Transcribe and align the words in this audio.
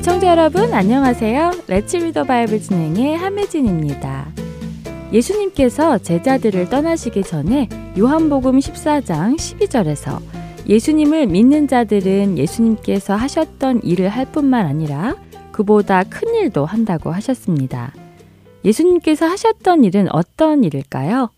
애청자 0.00 0.28
여러분 0.28 0.72
안녕하세요. 0.72 1.64
레츠 1.68 1.98
리더 1.98 2.24
바이블 2.24 2.62
진행의 2.62 3.18
함혜진입니다. 3.18 4.32
예수님께서 5.12 5.98
제자들을 5.98 6.70
떠나시기 6.70 7.22
전에 7.22 7.68
요한복음 7.98 8.60
14장 8.60 9.36
12절에서 9.36 10.18
예수님을 10.66 11.26
믿는 11.26 11.68
자들은 11.68 12.38
예수님께서 12.38 13.14
하셨던 13.14 13.82
일을 13.82 14.08
할 14.08 14.24
뿐만 14.24 14.64
아니라 14.64 15.16
그보다 15.52 16.02
큰 16.04 16.34
일도 16.34 16.64
한다고 16.64 17.10
하셨습니다. 17.10 17.92
예수님께서 18.64 19.26
하셨던 19.26 19.84
일은 19.84 20.08
어떤 20.12 20.64
일일까요? 20.64 21.28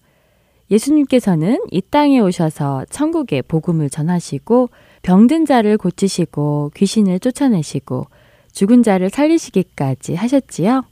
예수님께서는 0.71 1.59
이 1.73 1.83
땅에 1.83 2.21
오셔서 2.21 2.85
천국의 2.91 3.43
복음을 3.43 3.91
전하시고 3.91 4.71
병든 5.03 5.47
자를 5.47 5.77
고치시고 5.77 6.71
귀신을 6.77 7.19
쫓아내시고 7.19 8.07
죽은 8.53 8.83
자를 8.83 9.11
살리시기까지 9.11 10.14
하셨지요. 10.14 10.84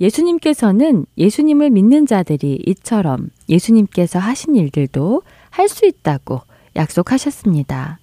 예수님께서는 0.00 1.06
예수님을 1.16 1.70
믿는 1.70 2.06
자들이 2.06 2.62
이처럼 2.66 3.30
예수님께서 3.48 4.18
하신 4.18 4.54
일들도 4.54 5.22
할 5.50 5.68
수 5.68 5.86
있다고 5.86 6.40
약속하셨습니다. 6.76 7.98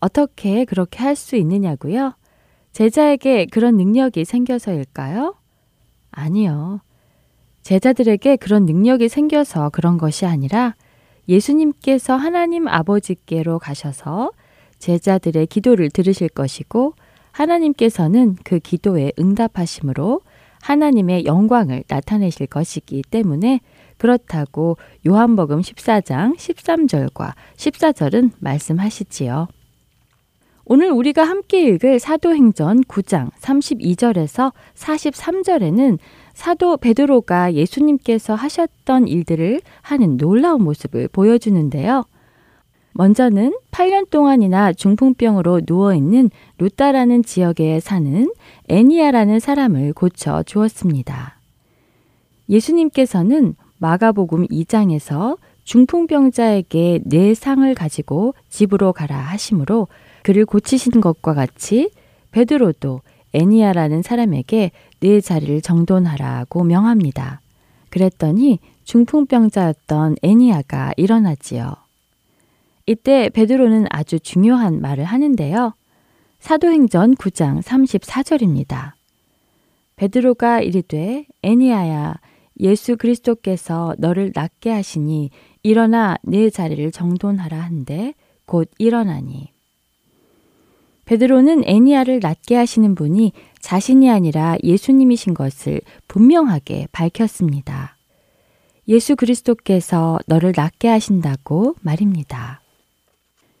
어떻게 0.00 0.64
그렇게 0.64 1.02
할 1.02 1.16
수 1.16 1.36
있느냐고요? 1.36 2.14
제자에게 2.72 3.46
그런 3.46 3.76
능력이 3.76 4.24
생겨서일까요? 4.24 5.34
아니요. 6.10 6.80
제자들에게 7.62 8.36
그런 8.36 8.66
능력이 8.66 9.08
생겨서 9.08 9.70
그런 9.70 9.98
것이 9.98 10.26
아니라 10.26 10.74
예수님께서 11.28 12.16
하나님 12.16 12.68
아버지께로 12.68 13.58
가셔서 13.58 14.30
제자들의 14.78 15.46
기도를 15.46 15.90
들으실 15.90 16.28
것이고 16.28 16.94
하나님께서는 17.38 18.36
그 18.44 18.58
기도에 18.58 19.12
응답하심으로 19.18 20.22
하나님의 20.60 21.24
영광을 21.24 21.84
나타내실 21.88 22.48
것이기 22.48 23.02
때문에 23.08 23.60
그렇다고 23.96 24.76
요한복음 25.06 25.60
14장 25.60 26.36
13절과 26.36 27.32
14절은 27.56 28.32
말씀하시지요. 28.40 29.46
오늘 30.64 30.90
우리가 30.90 31.22
함께 31.22 31.62
읽을 31.62 31.98
사도행전 31.98 32.82
9장 32.82 33.30
32절에서 33.40 34.52
43절에는 34.74 35.98
사도 36.34 36.76
베드로가 36.76 37.54
예수님께서 37.54 38.34
하셨던 38.34 39.08
일들을 39.08 39.62
하는 39.80 40.16
놀라운 40.18 40.62
모습을 40.64 41.08
보여주는데요. 41.08 42.04
먼저는 42.98 43.56
8년 43.70 44.10
동안이나 44.10 44.72
중풍병으로 44.72 45.60
누워있는 45.68 46.30
루따라는 46.58 47.22
지역에 47.22 47.78
사는 47.78 48.34
애니아라는 48.66 49.38
사람을 49.38 49.92
고쳐 49.92 50.42
주었습니다. 50.42 51.38
예수님께서는 52.48 53.54
마가복음 53.78 54.48
2장에서 54.48 55.38
중풍병자에게 55.62 57.02
네 57.04 57.34
상을 57.34 57.72
가지고 57.72 58.34
집으로 58.48 58.92
가라 58.92 59.16
하심으로 59.16 59.86
그를 60.24 60.44
고치신 60.44 61.00
것과 61.00 61.34
같이 61.34 61.92
베드로도 62.32 63.02
애니아라는 63.32 64.02
사람에게 64.02 64.72
네 64.98 65.20
자리를 65.20 65.60
정돈하라고 65.60 66.64
명합니다. 66.64 67.42
그랬더니 67.90 68.58
중풍병자였던 68.82 70.16
애니아가 70.20 70.94
일어나지요. 70.96 71.87
이때 72.88 73.28
베드로는 73.28 73.84
아주 73.90 74.18
중요한 74.18 74.80
말을 74.80 75.04
하는데요. 75.04 75.74
사도행전 76.40 77.16
9장 77.16 77.60
34절입니다. 77.60 78.92
베드로가 79.96 80.62
이르되 80.62 81.26
애니아야 81.42 82.14
예수 82.60 82.96
그리스도께서 82.96 83.94
너를 83.98 84.32
낫게 84.34 84.70
하시니 84.70 85.28
일어나 85.62 86.16
네 86.22 86.48
자리를 86.48 86.90
정돈하라 86.90 87.60
한데 87.60 88.14
곧 88.46 88.70
일어나니 88.78 89.52
베드로는 91.04 91.64
애니아를 91.66 92.20
낫게 92.20 92.56
하시는 92.56 92.94
분이 92.94 93.32
자신이 93.60 94.10
아니라 94.10 94.56
예수님이신 94.62 95.34
것을 95.34 95.82
분명하게 96.06 96.88
밝혔습니다. 96.92 97.98
예수 98.88 99.14
그리스도께서 99.14 100.18
너를 100.26 100.54
낫게 100.56 100.88
하신다고 100.88 101.74
말입니다. 101.82 102.62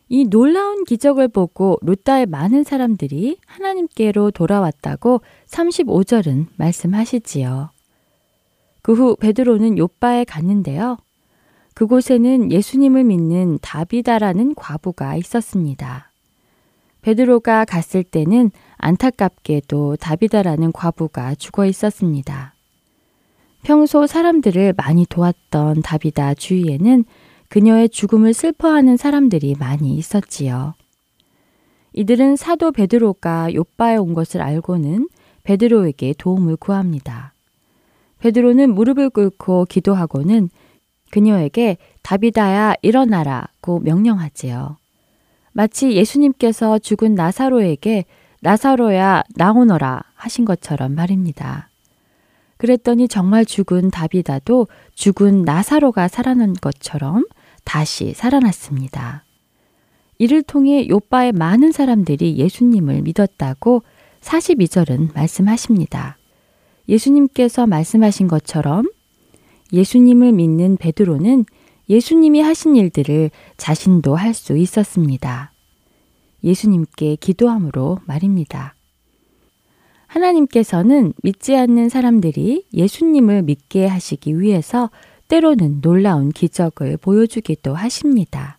이 0.08 0.24
놀라운 0.24 0.84
기적을 0.84 1.28
보고 1.28 1.78
루따의 1.82 2.26
많은 2.26 2.64
사람들이 2.64 3.38
하나님께로 3.46 4.30
돌아왔다고 4.30 5.20
35절은 5.46 6.46
말씀하시지요. 6.56 7.70
그 8.82 8.94
후 8.94 9.16
베드로는 9.16 9.76
요바에 9.76 10.24
갔는데요. 10.24 10.96
그곳에는 11.74 12.50
예수님을 12.50 13.04
믿는 13.04 13.58
다비다라는 13.60 14.54
과부가 14.54 15.14
있었습니다. 15.16 16.10
베드로가 17.02 17.66
갔을 17.66 18.02
때는 18.02 18.50
안타깝게도 18.78 19.96
다비다라는 19.96 20.72
과부가 20.72 21.34
죽어 21.34 21.66
있었습니다. 21.66 22.54
평소 23.62 24.06
사람들을 24.06 24.74
많이 24.76 25.04
도왔던 25.06 25.82
다비다 25.82 26.34
주위에는 26.34 27.04
그녀의 27.48 27.88
죽음을 27.88 28.34
슬퍼하는 28.34 28.96
사람들이 28.96 29.56
많이 29.58 29.96
있었지요. 29.96 30.74
이들은 31.94 32.36
사도 32.36 32.70
베드로가 32.70 33.54
요바에 33.54 33.96
온 33.96 34.14
것을 34.14 34.42
알고는 34.42 35.08
베드로에게 35.44 36.14
도움을 36.18 36.56
구합니다. 36.56 37.32
베드로는 38.20 38.74
무릎을 38.74 39.10
꿇고 39.10 39.66
기도하고는 39.66 40.50
그녀에게 41.10 41.78
다비다야 42.02 42.74
일어나라고 42.82 43.80
명령하지요. 43.80 44.76
마치 45.52 45.92
예수님께서 45.92 46.78
죽은 46.78 47.14
나사로에게 47.14 48.04
나사로야 48.40 49.24
나오너라 49.34 50.02
하신 50.14 50.44
것처럼 50.44 50.94
말입니다. 50.94 51.70
그랬더니 52.58 53.08
정말 53.08 53.44
죽은 53.44 53.90
다비다도 53.90 54.66
죽은 54.94 55.42
나사로가 55.42 56.08
살아난 56.08 56.52
것처럼 56.54 57.24
다시 57.68 58.14
살아났습니다. 58.14 59.24
이를 60.16 60.42
통해 60.42 60.88
요바의 60.88 61.32
많은 61.32 61.70
사람들이 61.70 62.38
예수님을 62.38 63.02
믿었다고 63.02 63.82
42절은 64.22 65.14
말씀하십니다. 65.14 66.16
예수님께서 66.88 67.66
말씀하신 67.66 68.26
것처럼 68.26 68.90
예수님을 69.70 70.32
믿는 70.32 70.78
베드로는 70.78 71.44
예수님이 71.90 72.40
하신 72.40 72.74
일들을 72.74 73.30
자신도 73.58 74.16
할 74.16 74.32
수 74.32 74.56
있었습니다. 74.56 75.52
예수님께 76.42 77.16
기도함으로 77.16 77.98
말입니다. 78.06 78.74
하나님께서는 80.06 81.12
믿지 81.22 81.54
않는 81.54 81.90
사람들이 81.90 82.64
예수님을 82.72 83.42
믿게 83.42 83.86
하시기 83.86 84.40
위해서 84.40 84.88
때로는 85.28 85.80
놀라운 85.80 86.30
기적을 86.30 86.96
보여주기도 86.96 87.74
하십니다. 87.74 88.58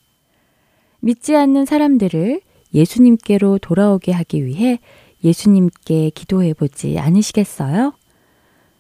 믿지 1.00 1.36
않는 1.36 1.66
사람들을 1.66 2.42
예수님께로 2.74 3.58
돌아오게 3.60 4.12
하기 4.12 4.46
위해 4.46 4.80
예수님께 5.24 6.12
기도해 6.12 6.54
보지 6.54 7.00
않으시겠어요? 7.00 7.94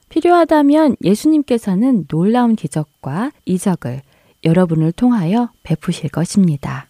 필요하다면 0.10 0.98
예수님께서는 1.04 2.06
놀라운 2.08 2.56
기적과 2.56 3.32
이적을 3.46 4.02
여러분을 4.44 4.92
통하여 4.92 5.52
베푸실 5.64 6.10
것입니다. 6.10 6.88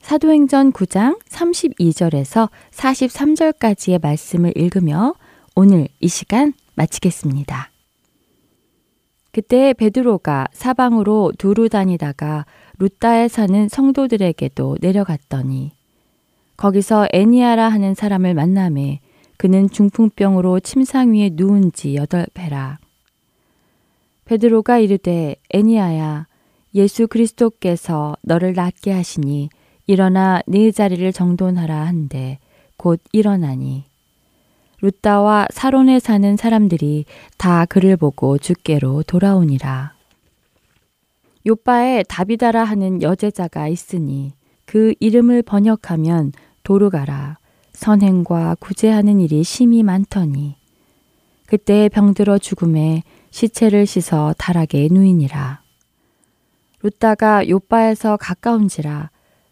사도행전 0.00 0.72
9장 0.72 1.20
32절에서 1.28 2.50
43절까지의 2.72 4.02
말씀을 4.02 4.52
읽으며 4.56 5.14
오늘 5.54 5.88
이 6.00 6.08
시간 6.08 6.52
마치겠습니다. 6.74 7.69
그때 9.32 9.72
베드로가 9.72 10.48
사방으로 10.52 11.32
두루 11.38 11.68
다니다가 11.68 12.46
루따에 12.78 13.28
사는 13.28 13.68
성도들에게도 13.68 14.78
내려갔더니 14.80 15.72
거기서 16.56 17.08
애니아라 17.12 17.68
하는 17.68 17.94
사람을 17.94 18.34
만남에 18.34 19.00
그는 19.36 19.70
중풍병으로 19.70 20.60
침상 20.60 21.14
위에 21.14 21.30
누운 21.32 21.72
지 21.72 21.94
여덟 21.94 22.26
배라. 22.34 22.78
베드로가 24.26 24.78
이르되 24.78 25.36
애니아야 25.50 26.26
예수 26.74 27.08
그리스도께서 27.08 28.16
너를 28.22 28.52
낫게 28.52 28.92
하시니 28.92 29.48
일어나 29.86 30.40
네 30.46 30.70
자리를 30.70 31.10
정돈하라 31.12 31.86
한데 31.86 32.38
곧 32.76 33.00
일어나니 33.12 33.89
루따와 34.82 35.48
사론에 35.50 35.98
사는 35.98 36.36
사람들이 36.36 37.04
다 37.36 37.66
그를 37.66 37.96
보고 37.96 38.38
주께로 38.38 39.02
돌아오니라. 39.02 39.92
요빠에 41.46 42.02
다비다라 42.04 42.64
하는 42.64 43.02
여제자가 43.02 43.68
있으니 43.68 44.32
그 44.64 44.94
이름을 45.00 45.42
번역하면 45.42 46.32
도르가라 46.62 47.38
선행과 47.72 48.56
구제하는 48.60 49.20
일이 49.20 49.42
심히 49.42 49.82
많더니 49.82 50.56
그때 51.46 51.88
병들어 51.88 52.38
죽음에 52.38 53.02
시체를 53.30 53.86
씻어 53.86 54.34
다락에 54.38 54.88
누이니라. 54.90 55.62
루따가 56.82 57.48
요빠에서 57.48 58.16
가까운지라 58.16 59.10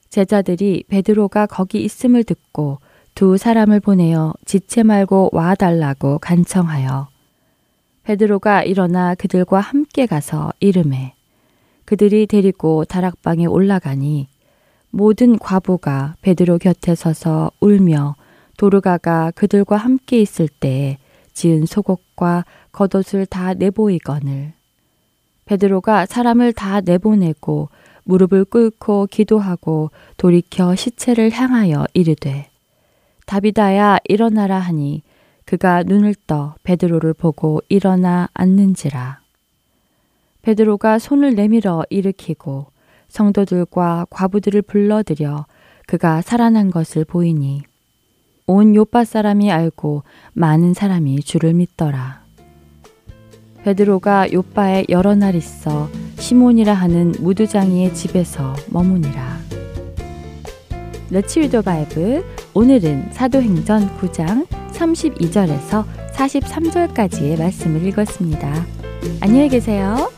제자들이 0.08 0.84
베드로가 0.88 1.46
거기 1.46 1.82
있음을 1.82 2.24
듣고 2.24 2.78
두 3.18 3.36
사람을 3.36 3.80
보내어 3.80 4.32
지체 4.44 4.84
말고 4.84 5.30
와 5.32 5.56
달라고 5.56 6.20
간청하여 6.20 7.08
베드로가 8.04 8.62
일어나 8.62 9.16
그들과 9.16 9.58
함께 9.58 10.06
가서 10.06 10.52
이름에 10.60 11.14
그들이 11.84 12.28
데리고 12.28 12.84
다락방에 12.84 13.46
올라가니 13.46 14.28
모든 14.90 15.36
과부가 15.36 16.14
베드로 16.20 16.58
곁에 16.58 16.94
서서 16.94 17.50
울며 17.58 18.14
도르가가 18.56 19.32
그들과 19.34 19.76
함께 19.76 20.20
있을 20.20 20.46
때에 20.46 20.98
지은 21.32 21.66
속옷과 21.66 22.44
겉옷을 22.70 23.26
다 23.26 23.52
내보이거늘. 23.52 24.52
베드로가 25.44 26.06
사람을 26.06 26.52
다 26.52 26.80
내보내고 26.82 27.68
무릎을 28.04 28.44
꿇고 28.44 29.08
기도하고 29.10 29.90
돌이켜 30.16 30.76
시체를 30.76 31.32
향하여 31.32 31.84
이르되 31.94 32.48
다비다야 33.28 33.98
일어나라 34.04 34.58
하니 34.58 35.02
그가 35.44 35.82
눈을 35.82 36.14
떠 36.26 36.54
베드로를 36.62 37.12
보고 37.12 37.60
일어나 37.68 38.30
앉는지라 38.32 39.20
베드로가 40.40 40.98
손을 40.98 41.34
내밀어 41.34 41.84
일으키고 41.90 42.68
성도들과 43.08 44.06
과부들을 44.08 44.62
불러들여 44.62 45.44
그가 45.86 46.22
살아난 46.22 46.70
것을 46.70 47.04
보이니 47.04 47.64
온 48.46 48.74
요파 48.74 49.04
사람이 49.04 49.52
알고 49.52 50.04
많은 50.32 50.72
사람이 50.72 51.20
주를 51.20 51.52
믿더라. 51.52 52.22
베드로가 53.62 54.32
요빠에 54.32 54.86
여러 54.88 55.14
날 55.14 55.34
있어 55.34 55.90
시몬이라 56.18 56.72
하는 56.72 57.12
무두장이의 57.20 57.92
집에서 57.92 58.54
머무니라. 58.70 59.36
레츠 61.10 61.38
리더 61.38 61.62
바이블 61.62 62.24
오늘은 62.54 63.12
사도행전 63.12 63.96
9장 63.98 64.46
32절에서 64.72 65.84
43절까지의 66.12 67.38
말씀을 67.38 67.86
읽었습니다. 67.86 68.66
안녕히 69.20 69.48
계세요. 69.48 70.10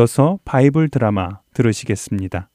이어서 0.00 0.38
바이블 0.46 0.88
드라마 0.88 1.40
들으시겠습니다. 1.52 2.48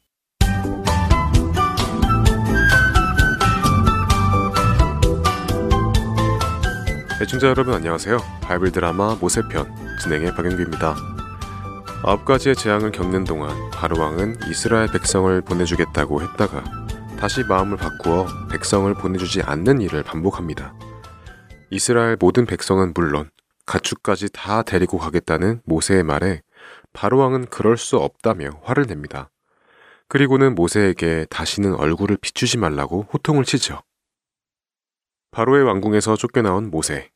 애청자 7.22 7.48
여러분 7.48 7.76
안녕하세요. 7.76 8.18
바이블 8.42 8.72
드라마 8.72 9.14
모세편 9.22 9.68
진행의 10.02 10.34
박영규입니다. 10.34 10.96
아홉 12.04 12.26
가지의 12.26 12.56
재앙을 12.56 12.92
겪는 12.92 13.26
동안 13.26 13.52
바로왕은 13.70 14.38
이스라엘 14.50 14.92
백성을 14.92 15.40
보내주겠다고 15.42 16.24
했다가 16.24 16.64
다시 17.20 17.44
마음을 17.44 17.78
바꾸어 17.78 18.26
백성을 18.50 18.92
보내주지 18.96 19.44
않는 19.44 19.82
일을 19.82 20.02
반복합니다. 20.02 20.74
이스라엘 21.70 22.18
모든 22.20 22.48
백성은 22.48 22.94
물론 22.96 23.30
가축까지 23.68 24.30
다 24.34 24.64
데리고 24.64 24.98
가겠다는 24.98 25.62
모세의 25.66 26.04
말에 26.04 26.42
바로왕은 26.96 27.48
그럴 27.48 27.78
수 27.78 27.98
없다며 27.98 28.62
화를 28.64 28.86
냅니다. 28.88 29.30
그리고는 30.08 30.56
모세에게 30.56 31.26
다시는 31.30 31.76
얼굴을 31.76 32.18
비추지 32.18 32.58
말라고 32.58 33.08
호통을 33.14 33.44
치죠. 33.44 33.82
바로의 35.32 35.64
왕궁에서 35.66 36.16
쫓겨나온 36.16 36.72
모세. 36.72 37.12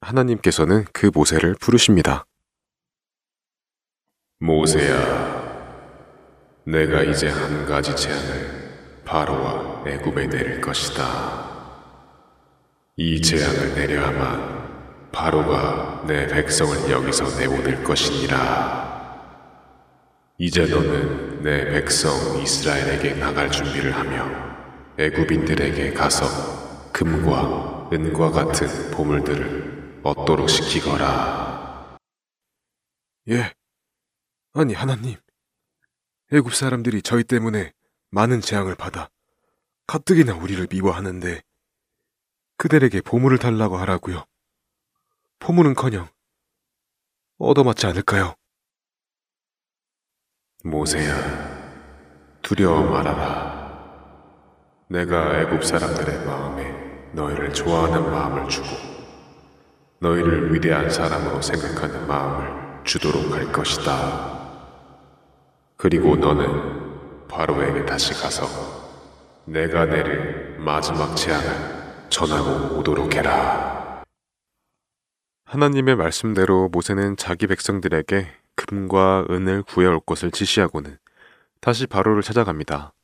하나님께서는 0.00 0.84
그 0.92 1.10
모세를 1.14 1.54
부르십니다. 1.60 2.26
모세야, 4.40 4.98
내가 6.64 7.04
이제 7.04 7.28
한 7.28 7.64
가지 7.64 7.94
재앙을 7.94 9.02
바로와 9.04 9.84
애굽에 9.86 10.26
내릴 10.26 10.60
것이다. 10.60 11.52
이 12.96 13.22
재앙을 13.22 13.74
내려야만 13.74 14.61
바로가 15.12 16.04
내 16.06 16.26
백성을 16.26 16.90
여기서 16.90 17.38
내보낼 17.38 17.84
것이니라. 17.84 18.82
이제 20.38 20.66
너는 20.66 21.42
내 21.42 21.64
백성 21.70 22.40
이스라엘에게 22.42 23.14
나갈 23.14 23.50
준비를 23.50 23.92
하며 23.92 24.26
애굽인들에게 24.98 25.92
가서 25.92 26.90
금과 26.92 27.90
은과 27.92 28.30
같은 28.30 28.90
보물들을 28.90 30.00
얻도록 30.02 30.48
시키거라. 30.48 31.98
예. 33.28 33.52
아니 34.54 34.74
하나님. 34.74 35.16
애굽 36.32 36.54
사람들이 36.54 37.02
저희 37.02 37.22
때문에 37.22 37.72
많은 38.10 38.40
재앙을 38.40 38.74
받아 38.74 39.10
가뜩이나 39.86 40.34
우리를 40.34 40.66
미워하는데 40.70 41.42
그들에게 42.56 43.02
보물을 43.02 43.38
달라고 43.38 43.76
하라고요. 43.76 44.24
보물은커녕 45.42 46.06
얻어맞지 47.38 47.86
않을까요? 47.86 48.36
모세야, 50.62 51.12
두려워 52.42 52.82
말아라. 52.82 53.60
내가 54.88 55.40
애굽 55.40 55.64
사람들의 55.64 56.24
마음에 56.24 57.10
너희를 57.12 57.52
좋아하는 57.52 58.08
마음을 58.08 58.48
주고 58.48 58.68
너희를 59.98 60.54
위대한 60.54 60.88
사람으로 60.88 61.42
생각하는 61.42 62.06
마음을 62.06 62.84
주도록 62.84 63.32
할 63.32 63.50
것이다. 63.50 64.52
그리고 65.76 66.14
너는 66.14 67.26
바로에게 67.26 67.84
다시 67.84 68.14
가서 68.14 68.46
내가 69.46 69.86
내릴 69.86 70.56
마지막 70.60 71.16
재앙을 71.16 72.06
전하고 72.10 72.78
오도록 72.78 73.12
해라. 73.16 73.81
하나님의 75.52 75.96
말씀대로 75.96 76.70
모세는 76.70 77.18
자기 77.18 77.46
백성들에게 77.46 78.26
금과 78.56 79.26
은을 79.28 79.64
구해올 79.64 80.00
것을 80.00 80.30
지시하고는 80.30 80.96
다시 81.60 81.86
바로를 81.86 82.22
찾아갑니다. 82.22 82.94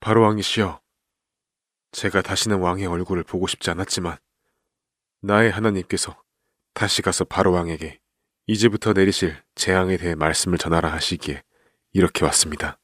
바로 0.00 0.22
왕이시여, 0.22 0.80
제가 1.92 2.22
다시는 2.22 2.60
왕의 2.60 2.86
얼굴을 2.86 3.24
보고 3.24 3.46
싶지 3.46 3.68
않았지만 3.68 4.16
나의 5.20 5.50
하나님께서 5.50 6.16
다시 6.72 7.02
가서 7.02 7.24
바로 7.24 7.52
왕에게 7.52 8.00
이제부터 8.46 8.94
내리실 8.94 9.36
재앙에 9.54 9.98
대해 9.98 10.14
말씀을 10.14 10.56
전하라 10.56 10.90
하시기에 10.94 11.42
이렇게 11.92 12.24
왔습니다. 12.24 12.78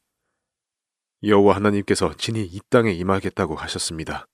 여호와 1.22 1.56
하나님께서 1.56 2.12
진히 2.18 2.42
이 2.42 2.60
땅에 2.68 2.92
임하겠다고 2.92 3.54
하셨습니다. 3.54 4.26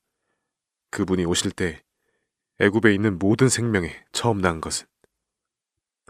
그분이 0.90 1.24
오실 1.24 1.50
때 1.50 1.82
애굽에 2.60 2.94
있는 2.94 3.18
모든 3.18 3.48
생명에 3.48 4.04
처음 4.12 4.40
난 4.40 4.60
것은 4.60 4.86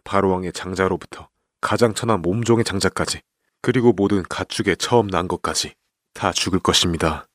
바로 0.04 0.30
왕의 0.30 0.52
장자로부터 0.52 1.28
가장 1.60 1.94
천한 1.94 2.22
몸종의 2.22 2.64
장자까지 2.64 3.20
그리고 3.60 3.92
모든 3.92 4.22
가축에 4.22 4.76
처음 4.76 5.08
난 5.08 5.28
것까지 5.28 5.74
다 6.14 6.32
죽을 6.32 6.58
것입니다. 6.58 7.28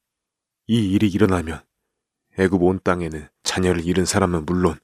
이 0.67 0.91
일이 0.91 1.07
일어나면 1.07 1.61
애굽 2.39 2.63
온 2.63 2.79
땅에는 2.83 3.27
자녀를 3.43 3.85
잃은 3.85 4.05
사람은 4.05 4.45
물론 4.45 4.79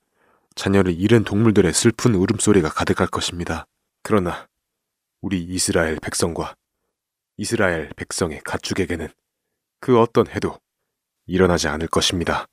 자녀를 0.56 0.94
잃은 1.00 1.24
동물들의 1.24 1.74
슬픈 1.74 2.14
울음소리가 2.16 2.70
가득할 2.70 3.08
것입니다. 3.08 3.66
그러나 4.04 4.48
우리 5.22 5.42
이스라엘 5.42 5.98
백성과 6.00 6.56
이스라엘 7.38 7.90
백성의 7.96 8.42
가축에게는 8.44 9.08
그 9.80 10.00
어떤 10.00 10.28
해도 10.28 10.60
일어나지 11.30 11.68
않을 11.68 11.88
것입니다. 11.88 12.48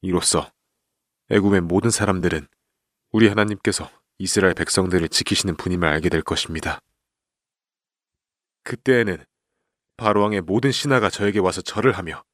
이로써 0.00 0.50
애굽의 1.30 1.60
모든 1.60 1.90
사람들은 1.90 2.48
우리 3.10 3.28
하나님께서 3.28 3.90
이스라엘 4.18 4.54
백성들을 4.54 5.08
지키시는 5.08 5.56
분임을 5.56 5.86
알게 5.86 6.08
될 6.08 6.22
것입니다. 6.22 6.80
그때에는 8.64 9.24
바로왕의 9.96 10.42
모든 10.42 10.72
신하가 10.72 11.10
저에게 11.10 11.38
와서 11.38 11.60
절을 11.60 11.92
하며 11.92 12.24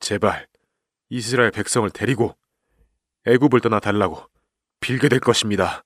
제발 0.00 0.48
이스라엘 1.08 1.50
백성을 1.52 1.88
데리고 1.90 2.36
애굽을 3.26 3.60
떠나 3.60 3.80
달라고 3.80 4.28
빌게 4.80 5.08
될 5.08 5.20
것입니다. 5.20 5.84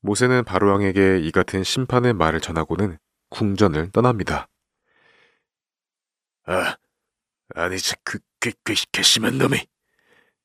모세는 0.00 0.44
바로왕에게 0.44 1.20
이 1.20 1.30
같은 1.30 1.62
심판의 1.62 2.14
말을 2.14 2.40
전하고는 2.40 2.98
궁전을 3.30 3.90
떠납니다. 3.90 4.48
아, 6.46 6.76
아니 7.54 7.76
그, 8.02 8.18
그, 8.40 8.52
그, 8.62 8.74
괘씸한 8.92 9.38
놈이 9.38 9.66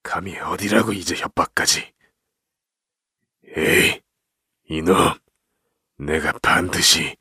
감히 0.04 0.38
어디라고 0.38 0.94
이제 0.94 1.16
협박까지. 1.16 1.94
에이, 3.56 4.02
이놈, 4.66 4.96
내가 5.98 6.34
반드시 6.42 7.18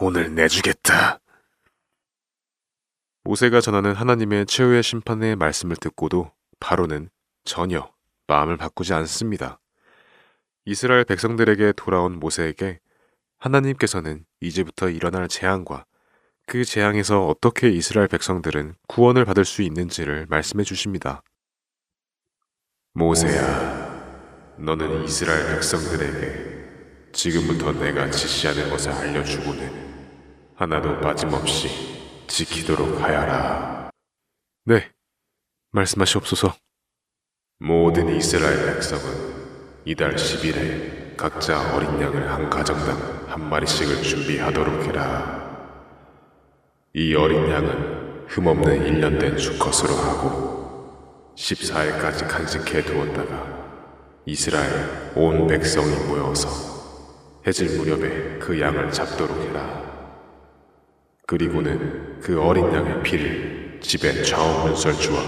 오늘 0.00 0.34
내주겠다. 0.34 1.20
모세가 3.22 3.60
전하는 3.60 3.94
하나님의 3.94 4.46
최후의 4.46 4.82
심판의 4.82 5.36
말씀을 5.36 5.76
듣고도 5.76 6.32
바로는 6.58 7.10
전혀 7.44 7.92
마음을 8.26 8.56
바꾸지 8.56 8.94
않습니다. 8.94 9.60
이스라엘 10.64 11.04
백성들에게 11.04 11.72
돌아온 11.72 12.18
모세에게 12.18 12.80
하나님께서는 13.38 14.24
이제부터 14.40 14.88
일어날 14.88 15.28
재앙과 15.28 15.84
그 16.50 16.64
재앙에서 16.64 17.28
어떻게 17.28 17.70
이스라엘 17.70 18.08
백성들은 18.08 18.74
구원을 18.88 19.24
받을 19.24 19.44
수 19.44 19.62
있는지를 19.62 20.26
말씀해 20.28 20.64
주십니다. 20.64 21.22
모세야, 22.92 24.56
너는 24.58 25.04
이스라엘 25.04 25.46
백성들에게 25.46 27.12
지금부터 27.12 27.70
내가 27.70 28.10
지시하는 28.10 28.68
것을 28.68 28.90
알려주고는 28.90 30.56
하나도 30.56 30.98
빠짐없이 31.00 31.68
지키도록 32.26 33.00
하여라. 33.00 33.92
네, 34.64 34.90
말씀하시옵소서. 35.70 36.56
모든 37.60 38.08
이스라엘 38.08 38.74
백성은 38.74 39.82
이달 39.84 40.16
10일에 40.16 41.16
각자 41.16 41.76
어린 41.76 41.90
양을 42.02 42.28
한 42.28 42.50
가정당 42.50 43.28
한 43.28 43.48
마리씩을 43.48 44.02
준비하도록 44.02 44.86
해라. 44.86 45.39
이 46.92 47.14
어린 47.14 47.48
양은 47.48 48.26
흠없는 48.26 48.84
1년 48.84 49.20
된 49.20 49.38
수컷으로 49.38 49.94
하고 49.94 51.34
14일까지 51.36 52.26
간직해 52.28 52.82
두었다가 52.82 53.46
이스라엘 54.26 55.12
온 55.14 55.46
백성이 55.46 55.94
모여서 56.08 56.48
해질 57.46 57.78
무렵에 57.78 58.40
그 58.40 58.60
양을 58.60 58.90
잡도록 58.90 59.40
해라. 59.40 59.84
그리고는 61.26 62.18
그 62.20 62.42
어린 62.42 62.72
양의 62.74 63.04
피를 63.04 63.78
집의 63.80 64.24
좌우 64.24 64.66
문설주와 64.66 65.20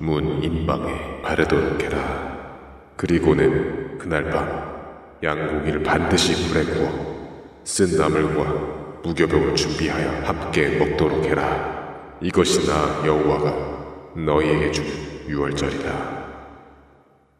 문 0.00 0.44
인방에 0.44 1.22
바르도록 1.22 1.82
해라. 1.82 2.92
그리고는 2.96 3.96
그날 3.96 4.28
밤 4.28 5.16
양고기를 5.22 5.82
반드시 5.82 6.46
불에 6.46 6.64
구워 6.64 7.62
쓴 7.64 7.96
나물과 7.96 8.69
무교병을 9.02 9.54
준비하여 9.54 10.24
함께 10.24 10.78
먹도록 10.78 11.24
해라. 11.24 12.16
이것이 12.20 12.66
나 12.66 13.06
여호와가 13.06 14.14
너희에게 14.14 14.70
준 14.72 14.84
유월절이다. 15.28 16.20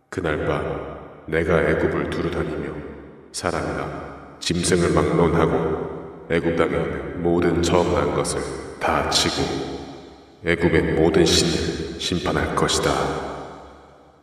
그날 0.08 0.46
밤 0.46 1.24
내가 1.26 1.62
애굽을 1.62 2.10
두루다니며 2.10 2.72
사람이나 3.32 4.36
짐승을 4.40 4.92
막론하고 4.92 6.26
애굽 6.30 6.56
땅에 6.56 6.76
있는 6.76 7.22
모든 7.22 7.62
처음 7.62 7.94
것을 8.14 8.40
다 8.80 9.08
치고 9.10 9.80
애굽의 10.44 10.94
모든 10.94 11.24
신을 11.24 12.00
심판할 12.00 12.54
것이다. 12.54 12.90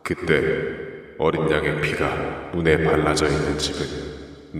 그때 0.02 0.88
어린 1.18 1.50
양의 1.50 1.80
피가 1.80 2.50
문에 2.52 2.82
발라져 2.82 3.26
있는 3.26 3.56
집은 3.58 4.07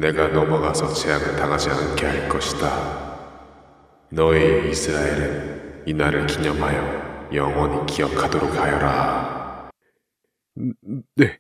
내가 0.01 0.29
넘어가서 0.29 0.93
재앙을 0.95 1.37
당하지 1.37 1.71
않게 1.71 2.07
할 2.07 2.29
것이다. 2.29 3.19
너희 4.11 4.71
이스라엘은 4.71 5.85
이날을 5.87 6.27
기념하여 6.27 7.31
영원히 7.35 7.85
기억하도록 7.87 8.51
하여라. 8.53 9.71
네. 11.17 11.39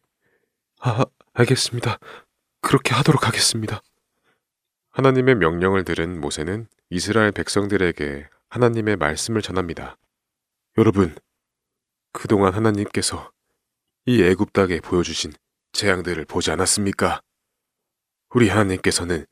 아, 0.80 1.04
알겠습니다. 1.32 1.98
그렇게 2.60 2.94
하도록 2.94 3.26
하겠습니다. 3.26 3.80
하나님의 4.90 5.36
명령을 5.36 5.84
들은 5.84 6.20
모세는 6.20 6.66
이스라엘 6.90 7.32
백성들에게 7.32 8.28
하나님의 8.48 8.96
말씀을 8.96 9.42
전합니다. 9.42 9.96
여러분, 10.76 11.14
그동안 12.12 12.54
하나님께서 12.54 13.30
이 14.06 14.22
애굽 14.22 14.52
땅에 14.52 14.80
보여주신 14.80 15.32
재앙들을 15.72 16.24
보지 16.24 16.50
않았습니까? 16.50 17.20
우리 18.30 18.48
하나님께서는 18.48 19.26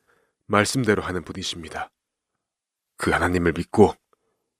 말씀대로 0.46 1.02
하는 1.02 1.22
분이십니다. 1.22 1.90
그 2.96 3.10
하나님을 3.10 3.52
믿고 3.52 3.94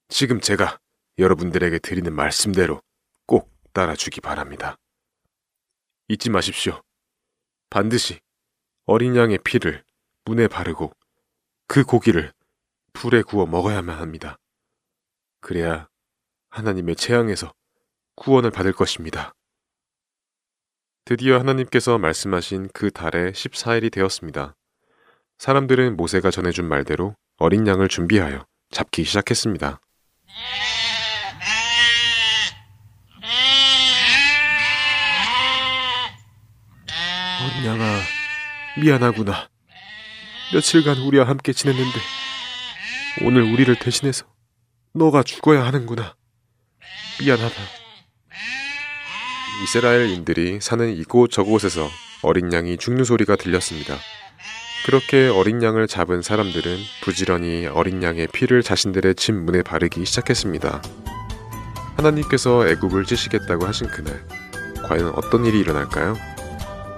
지금 0.09 0.41
제가 0.41 0.79
여러분들에게 1.19 1.79
드리는 1.79 2.13
말씀대로 2.13 2.83
꼭 3.27 3.51
따라주기 3.73 4.21
바랍니다. 4.21 4.77
잊지 6.09 6.31
마십시오. 6.31 6.83
반드시 7.71 8.21
어린 8.85 9.17
양의 9.17 9.39
피를 9.39 9.85
문에 10.25 10.49
바르고 10.49 10.93
그 11.67 11.85
고기를 11.85 12.33
불에 12.93 13.23
구워 13.23 13.47
먹어야만 13.47 13.99
합니다. 13.99 14.39
그래야 15.41 15.89
하나님의 16.51 16.97
재앙에서 16.97 17.53
구원을 18.17 18.51
받을 18.51 18.73
것입니다. 18.73 19.36
드디어 21.09 21.39
하나님께서 21.39 21.99
말씀하신 21.99 22.69
그 22.75 22.91
달의 22.91 23.31
14일이 23.31 23.93
되었습니다. 23.93 24.57
사람들은 25.39 25.97
모세가 25.97 26.33
전해준 26.33 26.69
말대로 26.69 27.15
어린 27.39 27.65
양을 27.65 27.87
준비하여 27.87 28.45
잡기 28.73 29.05
시작했습니다. 29.05 29.81
어린 37.45 37.67
양아, 37.67 38.01
미안하구나. 38.81 39.49
며칠간 40.55 40.99
우리와 40.99 41.29
함께 41.29 41.53
지냈는데 41.53 42.01
오늘 43.25 43.43
우리를 43.43 43.73
대신해서 43.79 44.27
너가 44.93 45.23
죽어야 45.23 45.65
하는구나. 45.67 46.17
미안하다. 47.21 47.87
이스라엘인들이 49.63 50.59
사는 50.61 50.89
이곳 50.95 51.31
저곳에서 51.31 51.89
어린 52.23 52.53
양이 52.53 52.77
죽는 52.77 53.05
소리가 53.05 53.37
들렸습니다. 53.37 53.97
그렇게 54.85 55.29
어린 55.29 55.63
양을 55.63 55.87
잡은 55.87 56.23
사람들은 56.23 56.79
부지런히 57.03 57.67
어린 57.67 58.03
양의 58.03 58.29
피를 58.33 58.63
자신들의 58.63 59.15
집 59.17 59.33
문에 59.35 59.63
바르기 59.63 60.05
시작했습니다. 60.05 60.83
하나님께서 61.97 62.69
애굽을 62.69 63.05
찌시겠다고 63.05 63.67
하신 63.67 63.89
그날, 63.89 64.25
과연 64.85 65.13
어떤 65.17 65.45
일이 65.45 65.59
일어날까요? 65.61 66.17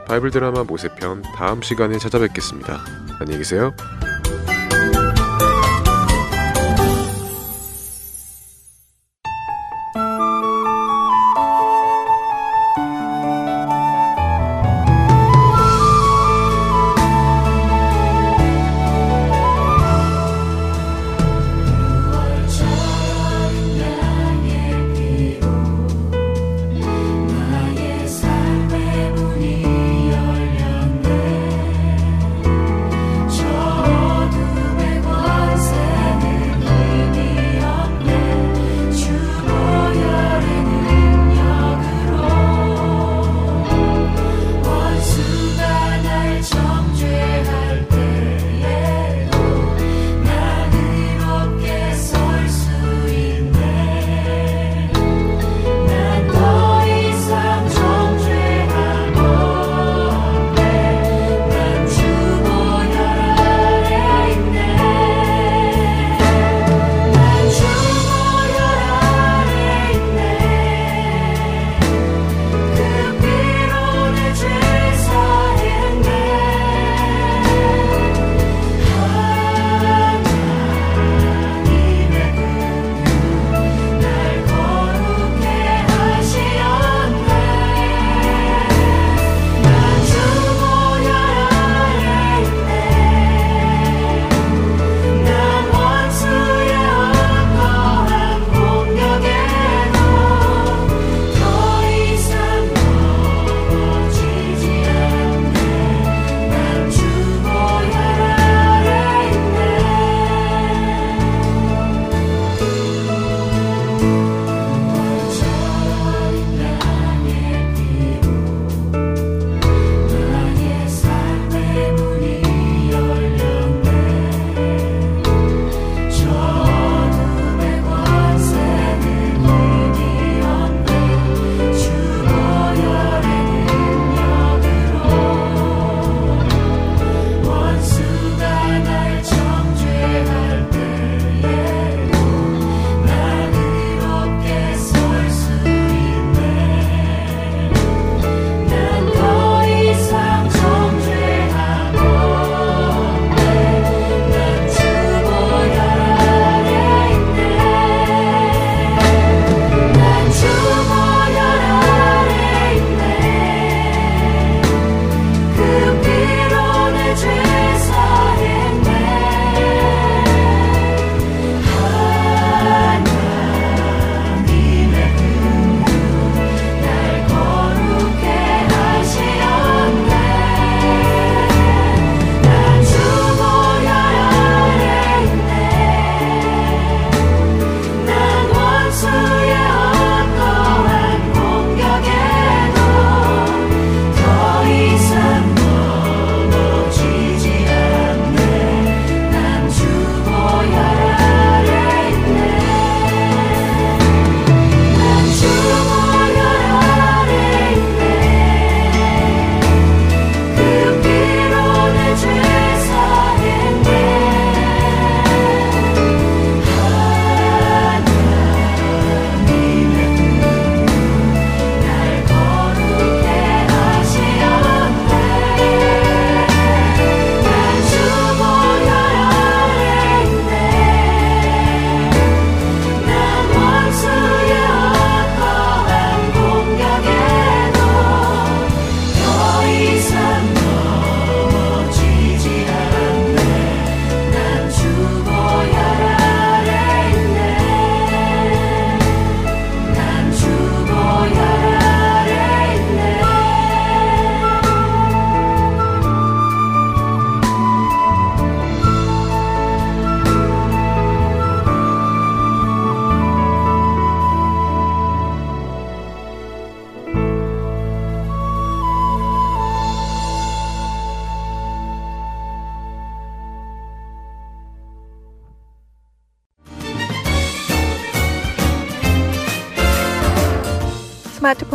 바이블 0.07 0.31
드라마 0.31 0.65
모세편 0.65 1.23
다음 1.37 1.63
시간에 1.63 1.99
찾아뵙겠습니다. 1.99 2.85
안녕히 3.21 3.39
계세요. 3.39 3.75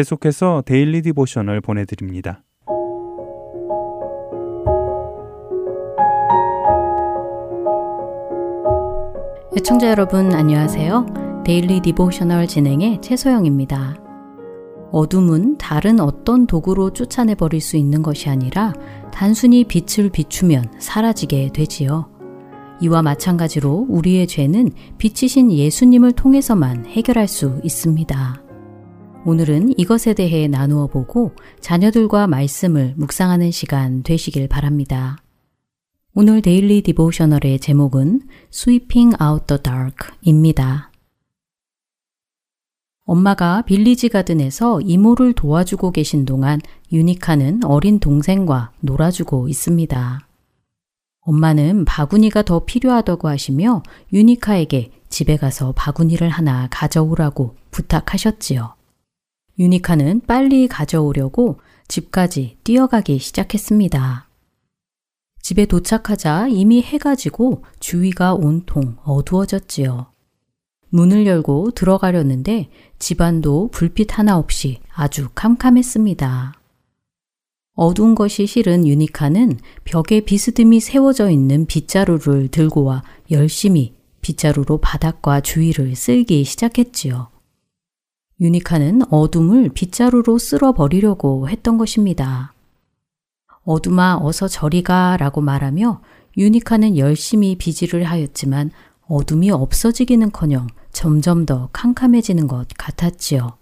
계속해서 0.00 0.62
Daily 0.64 1.02
Devotional 1.02 1.60
보내드립니다. 1.60 2.42
애청자 9.54 9.90
여러분 9.90 10.32
안녕하세요. 10.32 11.42
Daily 11.44 11.80
Devotional 11.80 12.46
진행의 12.46 13.02
최소영입니다. 13.02 13.96
어둠은 14.90 15.58
다른 15.58 16.00
어떤 16.00 16.46
도구로 16.46 16.94
쫓아내 16.94 17.34
버릴 17.34 17.60
수 17.60 17.76
있는 17.76 18.02
것이 18.02 18.30
아니라 18.30 18.72
단순히 19.12 19.64
빛을 19.64 20.08
비추면 20.08 20.72
사라지게 20.78 21.50
되지요. 21.52 22.08
이와 22.80 23.02
마찬가지로 23.02 23.86
우리의 23.90 24.26
죄는 24.26 24.70
빛이신 24.96 25.52
예수님을 25.52 26.12
통해서만 26.12 26.86
해결할 26.86 27.28
수 27.28 27.60
있습니다. 27.62 28.49
오늘은 29.26 29.78
이것에 29.78 30.14
대해 30.14 30.48
나누어 30.48 30.86
보고 30.86 31.32
자녀들과 31.60 32.26
말씀을 32.26 32.94
묵상하는 32.96 33.50
시간 33.50 34.02
되시길 34.02 34.48
바랍니다. 34.48 35.18
오늘 36.14 36.40
Daily 36.40 36.80
Devotional의 36.80 37.60
제목은 37.60 38.22
Sweeping 38.50 39.16
Out 39.22 39.46
the 39.46 39.62
Dark입니다. 39.62 40.90
엄마가 43.04 43.62
village 43.62 44.08
garden에서 44.08 44.80
이모를 44.80 45.34
도와주고 45.34 45.92
계신 45.92 46.24
동안 46.24 46.58
유니카는 46.90 47.64
어린 47.64 48.00
동생과 48.00 48.72
놀아주고 48.80 49.48
있습니다. 49.48 50.26
엄마는 51.20 51.84
바구니가 51.84 52.42
더 52.42 52.64
필요하다고 52.64 53.28
하시며 53.28 53.82
유니카에게 54.14 54.92
집에 55.10 55.36
가서 55.36 55.72
바구니를 55.72 56.30
하나 56.30 56.68
가져오라고 56.70 57.56
부탁하셨지요. 57.70 58.79
유니카는 59.60 60.22
빨리 60.26 60.66
가져오려고 60.68 61.60
집까지 61.86 62.56
뛰어가기 62.64 63.18
시작했습니다. 63.18 64.26
집에 65.42 65.66
도착하자 65.66 66.48
이미 66.48 66.80
해가 66.80 67.14
지고 67.14 67.62
주위가 67.78 68.34
온통 68.34 68.96
어두워졌지요. 69.04 70.06
문을 70.88 71.26
열고 71.26 71.72
들어가려는데 71.72 72.70
집안도 72.98 73.68
불빛 73.70 74.18
하나 74.18 74.38
없이 74.38 74.80
아주 74.94 75.28
캄캄했습니다. 75.34 76.54
어두운 77.74 78.14
것이 78.14 78.46
싫은 78.46 78.86
유니카는 78.86 79.58
벽에 79.84 80.20
비스듬히 80.22 80.80
세워져 80.80 81.28
있는 81.28 81.66
빗자루를 81.66 82.48
들고 82.48 82.84
와 82.84 83.02
열심히 83.30 83.94
빗자루로 84.22 84.78
바닥과 84.78 85.42
주위를 85.42 85.94
쓸기 85.96 86.44
시작했지요. 86.44 87.29
유니카는 88.40 89.12
어둠을 89.12 89.68
빗자루로 89.68 90.38
쓸어버리려고 90.38 91.48
했던 91.48 91.76
것입니다. 91.76 92.54
어둠아 93.64 94.18
어서 94.22 94.48
저리 94.48 94.82
가 94.82 95.18
라고 95.18 95.42
말하며 95.42 96.00
유니카는 96.38 96.96
열심히 96.96 97.56
비질을 97.56 98.04
하였지만 98.04 98.70
어둠이 99.06 99.50
없어지기는 99.50 100.32
커녕 100.32 100.68
점점 100.90 101.44
더 101.44 101.68
캄캄해지는 101.72 102.46
것 102.46 102.66
같았지요. 102.78 103.58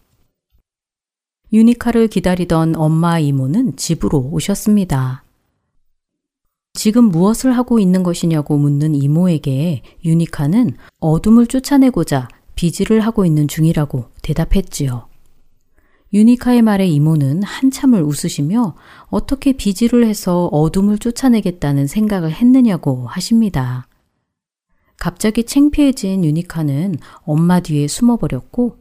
유니카를 1.52 2.06
기다리던 2.08 2.76
엄마 2.76 3.18
이모는 3.18 3.76
집으로 3.76 4.18
오셨습니다. 4.30 5.24
지금 6.74 7.06
무엇을 7.06 7.56
하고 7.56 7.80
있는 7.80 8.04
것이냐고 8.04 8.56
묻는 8.56 8.94
이모에게 8.94 9.82
유니카는 10.04 10.76
어둠을 11.00 11.48
쫓아내고자 11.48 12.28
비질을 12.58 12.98
하고 13.02 13.24
있는 13.24 13.46
중이라고 13.46 14.06
대답했지요. 14.20 15.06
유니카의 16.12 16.62
말에 16.62 16.88
이모는 16.88 17.44
한참을 17.44 18.02
웃으시며 18.02 18.74
어떻게 19.10 19.52
비질을 19.52 20.04
해서 20.04 20.46
어둠을 20.46 20.98
쫓아내겠다는 20.98 21.86
생각을 21.86 22.32
했느냐고 22.32 23.06
하십니다. 23.06 23.86
갑자기 24.98 25.44
창피해진 25.44 26.24
유니카는 26.24 26.96
엄마 27.20 27.60
뒤에 27.60 27.86
숨어버렸고 27.86 28.78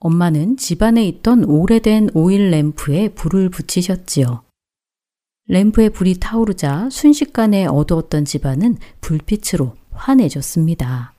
엄마는 0.00 0.56
집안에 0.56 1.06
있던 1.06 1.44
오래된 1.44 2.10
오일 2.14 2.50
램프에 2.50 3.10
불을 3.10 3.50
붙이셨지요. 3.50 4.42
램프에 5.46 5.90
불이 5.90 6.18
타오르자 6.18 6.88
순식간에 6.90 7.66
어두웠던 7.66 8.24
집안은 8.24 8.78
불빛으로 9.00 9.76
환해졌습니다. 9.92 11.12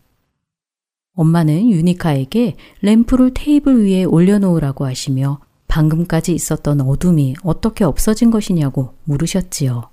엄마는 1.15 1.69
유니카에게 1.69 2.55
램프를 2.81 3.33
테이블 3.33 3.85
위에 3.85 4.05
올려놓으라고 4.05 4.85
하시며 4.85 5.39
방금까지 5.67 6.33
있었던 6.33 6.81
어둠이 6.81 7.35
어떻게 7.43 7.83
없어진 7.83 8.31
것이냐고 8.31 8.93
물으셨지요. 9.03 9.89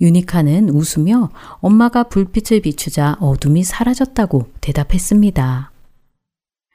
유니카는 0.00 0.70
웃으며 0.70 1.30
엄마가 1.60 2.04
불빛을 2.04 2.60
비추자 2.60 3.16
어둠이 3.20 3.62
사라졌다고 3.62 4.46
대답했습니다. 4.60 5.70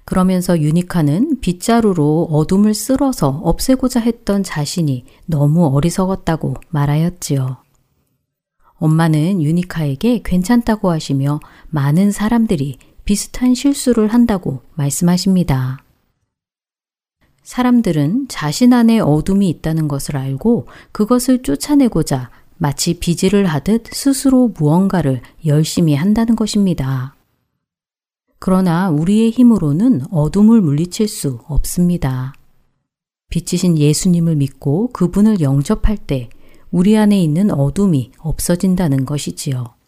그러면서 0.05 0.59
유니카는 0.59 1.39
빗자루로 1.39 2.29
어둠을 2.31 2.73
쓸어서 2.73 3.29
없애고자 3.43 3.99
했던 3.99 4.43
자신이 4.43 5.05
너무 5.25 5.67
어리석었다고 5.67 6.55
말하였지요. 6.69 7.57
엄마는 8.75 9.41
유니카에게 9.41 10.21
괜찮다고 10.23 10.89
하시며 10.89 11.39
많은 11.69 12.11
사람들이 12.11 12.77
비슷한 13.09 13.55
실수를 13.55 14.09
한다고 14.09 14.61
말씀하십니다. 14.75 15.83
사람들은 17.41 18.27
자신 18.27 18.71
안에 18.71 18.99
어둠이 18.99 19.49
있다는 19.49 19.87
것을 19.87 20.15
알고 20.15 20.67
그것을 20.91 21.41
쫓아내고자 21.41 22.29
마치 22.57 22.99
비질을 22.99 23.47
하듯 23.47 23.87
스스로 23.87 24.49
무언가를 24.49 25.23
열심히 25.47 25.95
한다는 25.95 26.35
것입니다. 26.35 27.15
그러나 28.37 28.91
우리의 28.91 29.31
힘으로는 29.31 30.03
어둠을 30.11 30.61
물리칠 30.61 31.07
수 31.07 31.39
없습니다. 31.47 32.35
빛이신 33.31 33.79
예수님을 33.79 34.35
믿고 34.35 34.89
그분을 34.89 35.41
영접할 35.41 35.97
때 35.97 36.29
우리 36.69 36.95
안에 36.95 37.19
있는 37.19 37.49
어둠이 37.49 38.11
없어진다는 38.19 39.05
것이지요. 39.05 39.78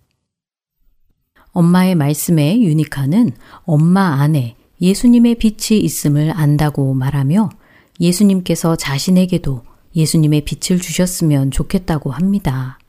엄마의 1.52 1.96
말씀에 1.96 2.62
유니카는 2.62 3.32
엄마 3.64 4.22
안에 4.22 4.56
예수님의 4.82 5.36
빛이 5.36 5.80
있음을 5.80 6.32
안다고 6.36 6.94
말하며 6.94 7.50
예수님께서 8.00 8.76
자신에게도 8.76 9.62
예수님의 9.96 10.46
빛을 10.46 10.80
주셨으면 10.80 11.52
좋겠다고 11.52 12.12
합니다. 12.12 12.80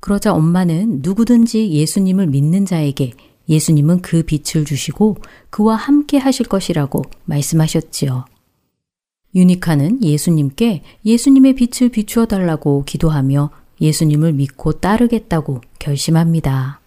그러자 0.00 0.34
엄마는 0.34 1.00
누구든지 1.02 1.70
예수님을 1.70 2.26
믿는 2.26 2.66
자에게 2.66 3.14
예수님은 3.48 4.02
그 4.02 4.22
빛을 4.22 4.64
주시고 4.64 5.16
그와 5.50 5.76
함께 5.76 6.18
하실 6.18 6.46
것이라고 6.46 7.02
말씀하셨지요. 7.24 8.24
유니카는 9.34 10.02
예수님께 10.02 10.82
예수님의 11.04 11.54
빛을 11.54 11.90
비추어 11.90 12.26
달라고 12.26 12.84
기도하며 12.84 13.50
예수님을 13.80 14.32
믿고 14.34 14.72
따르겠다고 14.74 15.60
결심합니다. 15.78 16.83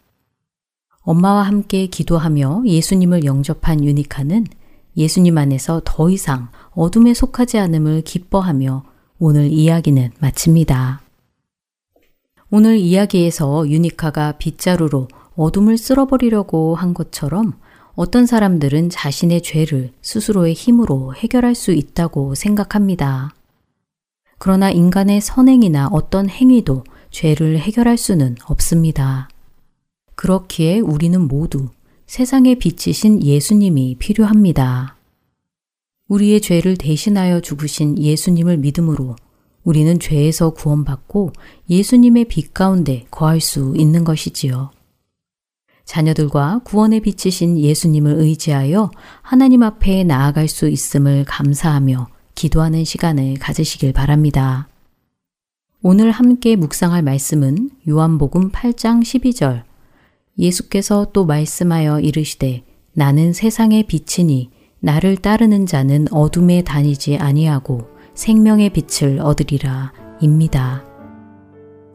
엄마와 1.08 1.44
함께 1.44 1.88
기도하며 1.88 2.64
예수님을 2.66 3.24
영접한 3.24 3.82
유니카는 3.82 4.46
예수님 4.98 5.38
안에서 5.38 5.82
더 5.86 6.10
이상 6.10 6.50
어둠에 6.72 7.14
속하지 7.14 7.60
않음을 7.60 8.02
기뻐하며 8.02 8.84
오늘 9.18 9.46
이야기는 9.46 10.12
마칩니다. 10.20 11.00
오늘 12.50 12.76
이야기에서 12.76 13.70
유니카가 13.70 14.34
빗자루로 14.34 15.08
어둠을 15.38 15.78
쓸어버리려고 15.78 16.76
한 16.76 16.94
것처럼 16.94 17.54
어떤 17.96 18.26
사람들은 18.26 18.90
자신의 18.90 19.44
죄를 19.44 19.94
스스로의 20.02 20.56
힘으로 20.56 21.16
해결할 21.16 21.56
수 21.56 21.72
있다고 21.72 22.36
생각합니다. 22.36 23.34
그러나 24.40 24.72
인간의 24.72 25.22
선행이나 25.22 25.88
어떤 25.90 26.28
행위도 26.28 26.84
죄를 27.12 27.60
해결할 27.60 27.98
수는 27.98 28.36
없습니다. 28.44 29.30
그렇기에 30.18 30.80
우리는 30.80 31.28
모두 31.28 31.70
세상에 32.08 32.56
비치신 32.56 33.24
예수님이 33.24 33.98
필요합니다. 34.00 34.98
우리의 36.08 36.42
죄를 36.42 36.76
대신하여 36.76 37.40
죽으신 37.40 38.00
예수님을 38.00 38.58
믿음으로 38.58 39.16
우리는 39.64 40.00
죄에서 40.00 40.50
구원받고 40.50 41.34
예수님의 41.70 42.26
빛 42.26 42.54
가운데 42.56 43.06
거할 43.12 43.40
수 43.40 43.76
있는 43.78 44.04
것이지요. 44.04 44.72
자녀들과 45.86 46.62
구원에 46.64 47.00
비치신 47.00 47.60
예수님을 47.60 48.16
의지하여 48.20 48.90
하나님 49.22 49.62
앞에 49.62 50.04
나아갈 50.04 50.48
수 50.48 50.68
있음을 50.68 51.26
감사하며 51.26 52.08
기도하는 52.34 52.86
시간을 52.86 53.36
가지시길 53.36 53.94
바랍니다. 53.94 54.68
오늘 55.84 56.10
함께 56.10 56.56
묵상할 56.56 57.04
말씀은 57.04 57.70
요한복음 57.88 58.52
8장 58.52 59.02
12절. 59.04 59.67
예수께서 60.38 61.08
또 61.14 61.26
말씀하여 61.26 62.00
이르시되 62.00 62.64
나는 62.94 63.34
세상의 63.34 63.84
빛이니 63.84 64.50
나를 64.80 65.18
따르는 65.18 65.66
자는 65.66 66.08
어둠에 66.12 66.64
다니지 66.64 67.18
아니하고 67.18 67.88
생명의 68.14 68.72
빛을 68.72 69.20
얻으리라 69.20 69.94
입니다. 70.22 70.84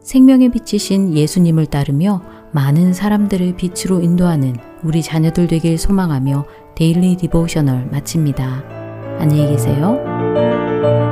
생명의 0.01 0.49
빛이신 0.51 1.15
예수님을 1.15 1.65
따르며 1.67 2.21
많은 2.51 2.93
사람들을 2.93 3.55
빛으로 3.55 4.01
인도하는 4.01 4.55
우리 4.83 5.01
자녀들 5.01 5.47
되길 5.47 5.77
소망하며 5.77 6.45
Daily 6.75 7.15
Devotional 7.15 7.87
마칩니다. 7.87 8.63
안녕히 9.19 9.47
계세요. 9.47 11.02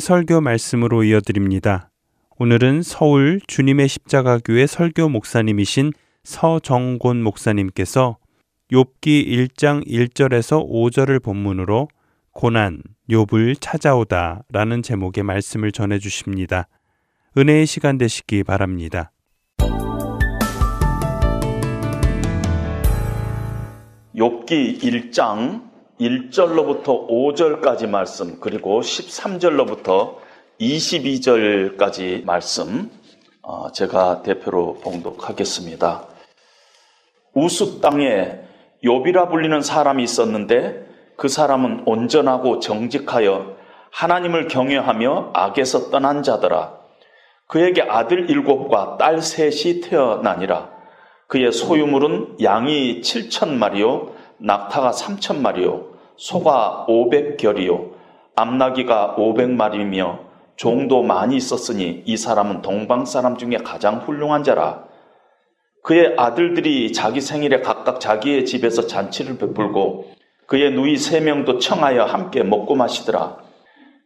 설교 0.00 0.40
말씀으로 0.40 1.04
이어드립니다. 1.04 1.90
오늘은 2.38 2.82
서울 2.82 3.40
주님의 3.46 3.88
십자가교회 3.88 4.66
설교 4.66 5.08
목사님이신 5.08 5.92
서정곤 6.24 7.22
목사님께서 7.22 8.18
욥기 8.72 9.26
1장 9.26 9.86
1절에서 9.86 10.68
5절을 10.68 11.22
본문으로 11.22 11.88
고난 12.32 12.82
욥을 13.08 13.56
찾아오다라는 13.60 14.82
제목의 14.82 15.22
말씀을 15.22 15.70
전해 15.70 15.98
주십니다. 15.98 16.68
은혜의 17.36 17.66
시간 17.66 17.98
되시기 17.98 18.42
바랍니다. 18.42 19.12
욥기 24.16 24.80
1장 24.80 25.73
1절로부터 26.00 27.08
5절까지 27.08 27.88
말씀 27.88 28.40
그리고 28.40 28.80
13절로부터 28.80 30.16
22절까지 30.60 32.24
말씀 32.24 32.90
어, 33.42 33.70
제가 33.70 34.22
대표로 34.22 34.78
봉독하겠습니다. 34.82 36.06
우수 37.34 37.80
땅에 37.80 38.40
욥이라 38.82 39.30
불리는 39.30 39.60
사람이 39.60 40.02
있었는데 40.02 40.86
그 41.16 41.28
사람은 41.28 41.84
온전하고 41.86 42.58
정직하여 42.58 43.54
하나님을 43.92 44.48
경외하며 44.48 45.30
악에서 45.34 45.90
떠난 45.90 46.22
자더라. 46.22 46.74
그에게 47.46 47.82
아들 47.82 48.30
일곱과 48.30 48.96
딸 48.98 49.22
셋이 49.22 49.82
태어나니라. 49.82 50.70
그의 51.28 51.52
소유물은 51.52 52.38
양이 52.42 53.00
7천 53.00 53.50
마리요, 53.50 54.12
낙타가 54.38 54.90
3천 54.90 55.40
마리요, 55.40 55.86
소가 56.16 56.86
500결이요, 56.88 57.92
암나기가 58.36 59.16
500마리며 59.16 60.18
종도 60.56 61.02
많이 61.02 61.36
있었으니 61.36 62.02
이 62.04 62.16
사람은 62.16 62.62
동방 62.62 63.04
사람 63.04 63.36
중에 63.36 63.58
가장 63.58 63.98
훌륭한 63.98 64.44
자라. 64.44 64.84
그의 65.82 66.14
아들들이 66.16 66.92
자기 66.92 67.20
생일에 67.20 67.60
각각 67.60 68.00
자기의 68.00 68.46
집에서 68.46 68.86
잔치를 68.86 69.38
베풀고 69.38 70.06
그의 70.46 70.72
누이 70.72 70.96
세 70.96 71.20
명도 71.20 71.58
청하여 71.58 72.04
함께 72.04 72.42
먹고 72.42 72.74
마시더라. 72.74 73.38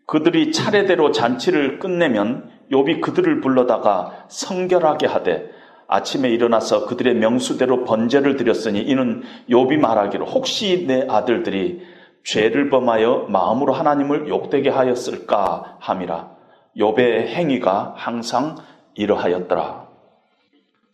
그들이 0.07 0.53
차례대로 0.53 1.13
잔치를 1.13 1.79
끝내면 1.79 2.51
욥이 2.73 3.01
그들을 3.01 3.41
불러다가 3.41 4.25
성결하게 4.29 5.07
하되 5.07 5.51
아침에 5.89 6.29
일어나서 6.29 6.85
그들의 6.87 7.15
명수대로 7.15 7.85
번제를 7.85 8.37
드렸으니 8.37 8.81
이는 8.81 9.23
욥이 9.51 9.79
말하기를 9.79 10.27
혹시 10.27 10.85
내 10.87 11.07
아들들이 11.09 11.83
죄를 12.25 12.69
범하여 12.69 13.27
마음으로 13.31 13.73
하나님을 13.73 14.29
욕되게 14.29 14.69
하였을까 14.69 15.79
함이라 15.81 16.31
욥의 16.77 17.29
행위가 17.29 17.95
항상 17.97 18.57
이러하였더라. 18.95 19.89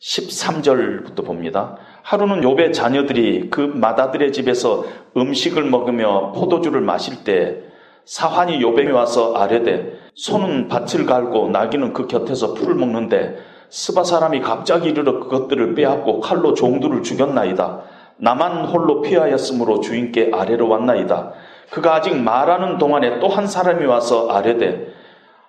13절부터 0.00 1.24
봅니다. 1.24 1.76
하루는 2.02 2.42
욥의 2.42 2.72
자녀들이 2.72 3.50
그 3.50 3.60
마다들의 3.60 4.32
집에서 4.32 4.84
음식을 5.16 5.64
먹으며 5.64 6.32
포도주를 6.32 6.80
마실 6.82 7.24
때 7.24 7.62
사환이 8.04 8.60
욥에게 8.60 8.92
와서 8.92 9.34
아뢰되 9.34 9.98
손은 10.14 10.68
밭을 10.68 11.06
갈고 11.06 11.48
나귀는 11.48 11.94
그 11.94 12.06
곁에서 12.06 12.54
풀을 12.54 12.74
먹는데 12.74 13.53
스바 13.74 14.04
사람이 14.04 14.40
갑자기 14.40 14.90
이르러 14.90 15.18
그것들을 15.18 15.74
빼앗고 15.74 16.20
칼로 16.20 16.54
종들을 16.54 17.02
죽였나이다. 17.02 17.80
나만 18.18 18.66
홀로 18.66 19.00
피하였으므로 19.00 19.80
주인께 19.80 20.30
아래로 20.32 20.68
왔나이다. 20.68 21.32
그가 21.72 21.96
아직 21.96 22.16
말하는 22.16 22.78
동안에 22.78 23.18
또 23.18 23.26
한 23.26 23.48
사람이 23.48 23.84
와서 23.86 24.28
아뢰되 24.30 24.94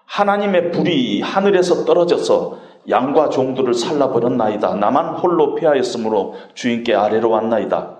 하나님의 0.07 0.71
불이 0.71 1.21
하늘에서 1.21 1.85
떨어져서 1.85 2.57
양과 2.89 3.29
종들을 3.29 3.75
살라버렸나이다. 3.75 4.73
나만 4.73 5.17
홀로 5.17 5.53
피하였으므로 5.53 6.33
주인께 6.55 6.95
아래로 6.95 7.29
왔나이다. 7.29 7.97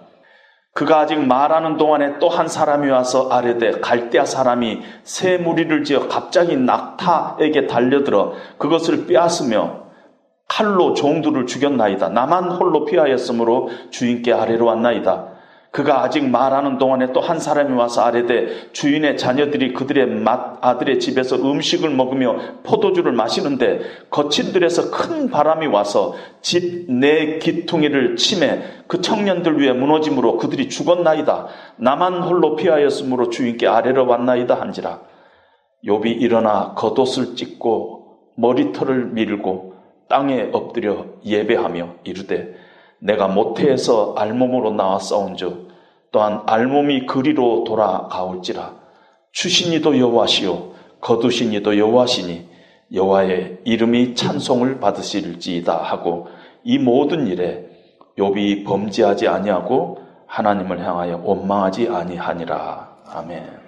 그가 0.74 1.02
아직 1.02 1.20
말하는 1.20 1.78
동안에 1.78 2.18
또 2.18 2.30
한 2.30 2.47
사람이 2.47 2.89
와서 2.89 3.30
아래되 3.30 3.80
갈대아 3.80 4.26
사람이 4.26 4.82
새 5.04 5.38
무리를 5.38 5.84
지어 5.84 6.08
갑자기 6.08 6.58
낙타에게 6.58 7.68
달려들어 7.68 8.34
그것을 8.58 9.06
빼앗으며 9.06 9.85
칼로 10.48 10.93
종들을 10.93 11.48
죽였나이다. 11.48 12.10
나만 12.10 12.52
홀로 12.52 12.86
피하였으므로 12.86 13.70
주인께 13.89 14.32
아래로 14.34 14.66
왔나이다. 14.66 15.36
그가 15.72 16.04
아직 16.04 16.24
말하는 16.24 16.78
동안에 16.78 17.12
또 17.12 17.20
한 17.20 17.38
사람이 17.38 17.76
와서 17.76 18.02
아래되 18.02 18.72
주인의 18.72 19.18
자녀들이 19.18 19.74
그들의 19.74 20.08
맏 20.08 20.58
아들의 20.62 21.02
집에서 21.02 21.36
음식을 21.36 21.89
먹으며 21.89 22.38
포도주를 22.64 23.12
마시는데 23.12 23.82
거친 24.10 24.54
들에서 24.54 24.89
큰 24.89 25.30
바람이 25.30 25.68
와서 25.68 26.16
집 26.41 26.86
내 26.88 27.39
기퉁이를 27.39 28.16
침해 28.16 28.62
그 28.88 29.02
청년들 29.02 29.60
위에 29.60 29.74
무너짐으로 29.74 30.38
그들이 30.38 30.70
죽었나이다. 30.70 31.48
나만 31.78 32.24
홀로 32.24 32.56
피하였으므로 32.56 33.30
주인께 33.30 33.68
아래로 33.68 34.08
왔나이다 34.08 34.56
한지라. 34.56 35.02
욥이 35.86 36.22
일어나 36.22 36.74
겉옷을 36.76 37.36
찢고 37.36 38.06
머리털을 38.38 39.08
밀고 39.08 39.74
땅에 40.08 40.49
엎드려 40.51 41.06
예배하며 41.26 41.95
이르되 42.03 42.56
내가 42.99 43.28
모태에서 43.28 44.16
알몸으로 44.18 44.72
나와 44.72 44.99
싸운즉 44.99 45.70
또한 46.12 46.43
알몸이 46.45 47.06
그리로 47.06 47.64
돌아가올지라 47.66 48.74
추신이도 49.32 49.99
여호와시요 49.99 50.72
거두신이도 51.01 51.78
여호와시니 51.78 52.47
여호와의 52.93 53.60
이름이 53.64 54.16
찬송을 54.16 54.80
받으실지이다 54.80 55.76
하고 55.76 56.28
이 56.64 56.78
모든 56.78 57.28
일에 57.28 57.66
욥이 58.18 58.66
범죄하지 58.66 59.28
아니하고 59.28 59.99
하나님을 60.28 60.80
향하여 60.86 61.22
원망하지 61.24 61.89
아니하니라 61.89 62.95
아멘. 63.08 63.66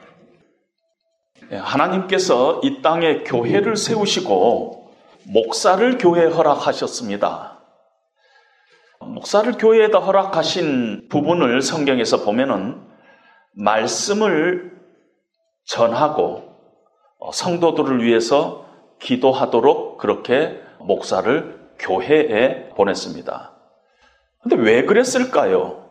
예, 1.52 1.56
하나님께서 1.58 2.62
이 2.64 2.82
땅에 2.82 3.20
교회를 3.20 3.78
세우시고 3.78 4.77
목사를 5.30 5.98
교회에 5.98 6.28
허락하셨습니다. 6.28 7.60
목사를 9.02 9.52
교회에다 9.54 10.00
허락하신 10.00 11.10
부분을 11.10 11.62
성경에서 11.62 12.24
보면은 12.24 12.82
말씀을 13.54 14.72
전하고 15.66 16.44
어, 17.20 17.32
성도들을 17.32 18.04
위해서 18.04 18.66
기도하도록 19.00 19.98
그렇게 19.98 20.62
목사를 20.80 21.60
교회에 21.80 22.70
보냈습니다. 22.70 23.52
근데 24.42 24.56
왜 24.56 24.86
그랬을까요? 24.86 25.90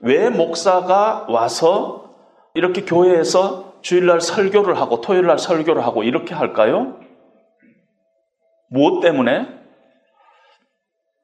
왜 0.00 0.30
목사가 0.30 1.26
와서 1.28 2.14
이렇게 2.54 2.84
교회에서 2.84 3.74
주일날 3.82 4.20
설교를 4.20 4.80
하고 4.80 5.00
토요일날 5.02 5.38
설교를 5.38 5.84
하고 5.84 6.02
이렇게 6.02 6.34
할까요? 6.34 6.96
무엇 8.70 9.00
때문에? 9.00 9.46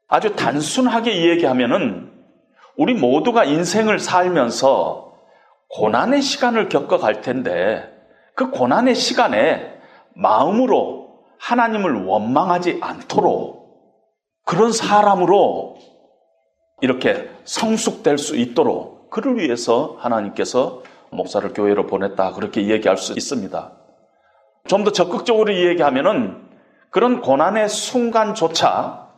아주 0.08 0.34
단순하게 0.36 1.12
이야기하면은 1.12 2.12
우리 2.76 2.94
모두가 2.94 3.44
인생을 3.44 3.98
살면서 3.98 5.14
고난의 5.70 6.22
시간을 6.22 6.68
겪어갈 6.68 7.22
텐데 7.22 7.88
그 8.34 8.50
고난의 8.50 8.94
시간에 8.94 9.80
마음으로 10.14 11.20
하나님을 11.38 12.04
원망하지 12.04 12.78
않도록 12.82 13.56
그런 14.44 14.72
사람으로 14.72 15.76
이렇게 16.80 17.30
성숙될 17.44 18.18
수 18.18 18.36
있도록 18.36 19.10
그를 19.10 19.38
위해서 19.38 19.96
하나님께서 19.98 20.82
목사를 21.10 21.52
교회로 21.52 21.86
보냈다 21.86 22.32
그렇게 22.32 22.60
이야기할 22.60 22.96
수 22.96 23.12
있습니다. 23.12 23.72
좀 24.68 24.84
더 24.84 24.90
적극적으로 24.92 25.52
이야기하면은 25.52 26.45
그런 26.90 27.20
고난의 27.20 27.68
순간조차 27.68 29.08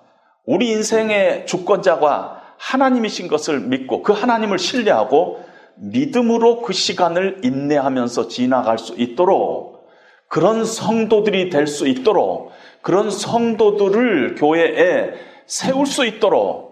우리 0.45 0.71
인생의 0.71 1.47
주권자가 1.47 2.43
하나님이신 2.57 3.29
것을 3.29 3.61
믿고 3.61 4.03
그 4.03 4.13
하나님을 4.13 4.59
신뢰하고 4.59 5.45
믿음으로 5.77 6.63
그 6.63 6.73
시간을 6.73 7.43
인내하면서 7.45 8.29
지나갈 8.29 8.79
수 8.79 8.95
있도록 8.95 9.87
그런 10.29 10.65
성도들이 10.65 11.51
될 11.51 11.67
수 11.67 11.87
있도록 11.87 12.51
그런 12.83 13.11
성도들을 13.11 14.35
교회에 14.37 15.13
세울 15.47 15.87
수 15.87 16.05
있도록 16.05 16.69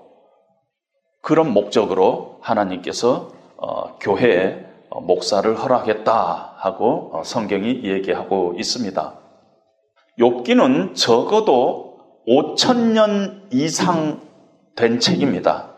그런 1.22 1.52
목적으로 1.52 2.38
하나님께서 2.42 3.32
어, 3.56 3.96
교회에 3.98 4.64
목사를 4.90 5.54
허락했다 5.56 6.54
하고 6.56 7.10
어, 7.12 7.22
성경이 7.24 7.82
얘기하고 7.84 8.54
있습니다. 8.58 9.25
욥기는 10.18 10.94
적어도 10.94 11.98
5천 12.26 12.92
년 12.92 13.48
이상 13.52 14.20
된 14.74 14.98
책입니다. 14.98 15.74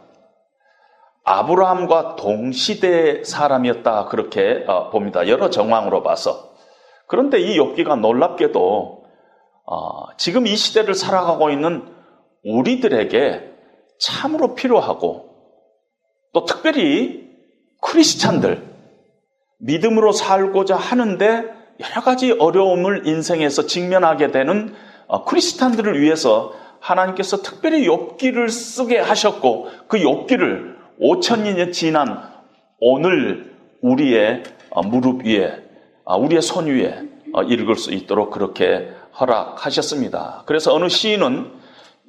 아브라함과 1.24 2.16
동시대 2.16 3.22
사람이었다 3.24 4.06
그렇게 4.06 4.64
어, 4.66 4.90
봅니다. 4.90 5.28
여러 5.28 5.50
정황으로 5.50 6.02
봐서. 6.02 6.54
그런데 7.06 7.38
이 7.40 7.58
욥기가 7.58 8.00
놀랍게도 8.00 9.04
어, 9.66 10.16
지금 10.16 10.46
이 10.46 10.56
시대를 10.56 10.94
살아가고 10.94 11.50
있는 11.50 11.86
우리들에게 12.44 13.52
참으로 13.98 14.54
필요하고 14.54 15.28
또 16.32 16.44
특별히 16.44 17.28
크리스찬들 17.82 18.66
믿음으로 19.58 20.12
살고자 20.12 20.76
하는데 20.76 21.57
여러 21.80 22.02
가지 22.02 22.32
어려움을 22.32 23.06
인생에서 23.06 23.66
직면하게 23.66 24.30
되는 24.30 24.74
어, 25.06 25.24
크리스탄들을 25.24 26.00
위해서 26.00 26.52
하나님께서 26.80 27.42
특별히 27.42 27.86
욥기를 27.86 28.50
쓰게 28.50 28.98
하셨고 28.98 29.68
그 29.88 29.98
욥기를 29.98 30.76
5천년이 31.00 31.72
지난 31.72 32.22
오늘 32.80 33.56
우리의 33.80 34.42
어, 34.70 34.82
무릎 34.82 35.24
위에 35.24 35.68
아, 36.04 36.16
우리의 36.16 36.42
손 36.42 36.66
위에 36.66 37.02
어, 37.32 37.42
읽을 37.42 37.76
수 37.76 37.92
있도록 37.92 38.30
그렇게 38.30 38.90
허락하셨습니다. 39.20 40.44
그래서 40.46 40.74
어느 40.74 40.88
시인은 40.88 41.58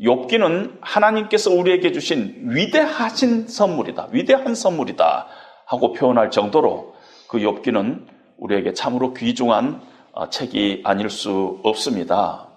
욥기는 0.02 0.78
하나님께서 0.82 1.52
우리에게 1.52 1.92
주신 1.92 2.36
위대하신 2.44 3.48
선물이다. 3.48 4.10
위대한 4.12 4.56
선물이다. 4.56 5.28
하고 5.66 5.94
표현할 5.94 6.32
정도로 6.32 6.96
그 7.28 7.40
욥기는 7.40 8.06
우리에게 8.40 8.74
참으로 8.74 9.14
귀중한 9.14 9.82
어, 10.12 10.30
책이 10.30 10.82
아닐 10.86 11.10
수 11.10 11.60
없습니다. 11.64 12.48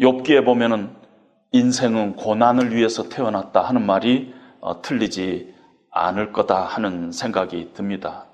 욥기에 0.00 0.44
보면은 0.44 0.96
인생은 1.52 2.16
고난을 2.16 2.74
위해서 2.74 3.08
태어났다 3.08 3.60
하는 3.60 3.84
말이 3.84 4.32
어, 4.60 4.80
틀리지 4.82 5.54
않을 5.90 6.32
거다 6.32 6.62
하는 6.64 7.12
생각이 7.12 7.72
듭니다. 7.74 8.26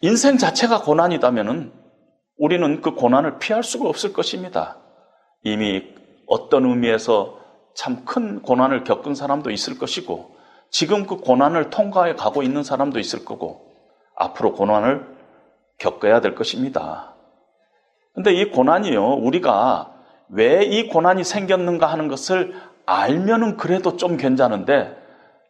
인생 0.00 0.38
자체가 0.38 0.82
고난이다면은 0.82 1.72
우리는 2.38 2.80
그 2.80 2.94
고난을 2.94 3.38
피할 3.38 3.62
수가 3.62 3.88
없을 3.88 4.12
것입니다. 4.12 4.78
이미 5.44 5.82
어떤 6.26 6.64
의미에서 6.66 7.42
참 7.74 8.04
큰 8.04 8.42
고난을 8.42 8.84
겪은 8.84 9.14
사람도 9.14 9.50
있을 9.50 9.78
것이고 9.78 10.36
지금 10.70 11.06
그 11.06 11.16
고난을 11.16 11.70
통과해 11.70 12.14
가고 12.14 12.42
있는 12.42 12.62
사람도 12.62 12.98
있을 12.98 13.24
거고 13.24 13.66
앞으로 14.16 14.52
고난을 14.54 15.06
겪어야 15.82 16.20
될 16.20 16.34
것입니다. 16.34 17.14
근데 18.14 18.32
이 18.32 18.50
고난이요, 18.50 19.14
우리가 19.14 19.90
왜 20.28 20.64
이 20.64 20.88
고난이 20.88 21.24
생겼는가 21.24 21.86
하는 21.86 22.08
것을 22.08 22.54
알면은 22.86 23.56
그래도 23.56 23.96
좀 23.96 24.16
괜찮은데 24.16 24.96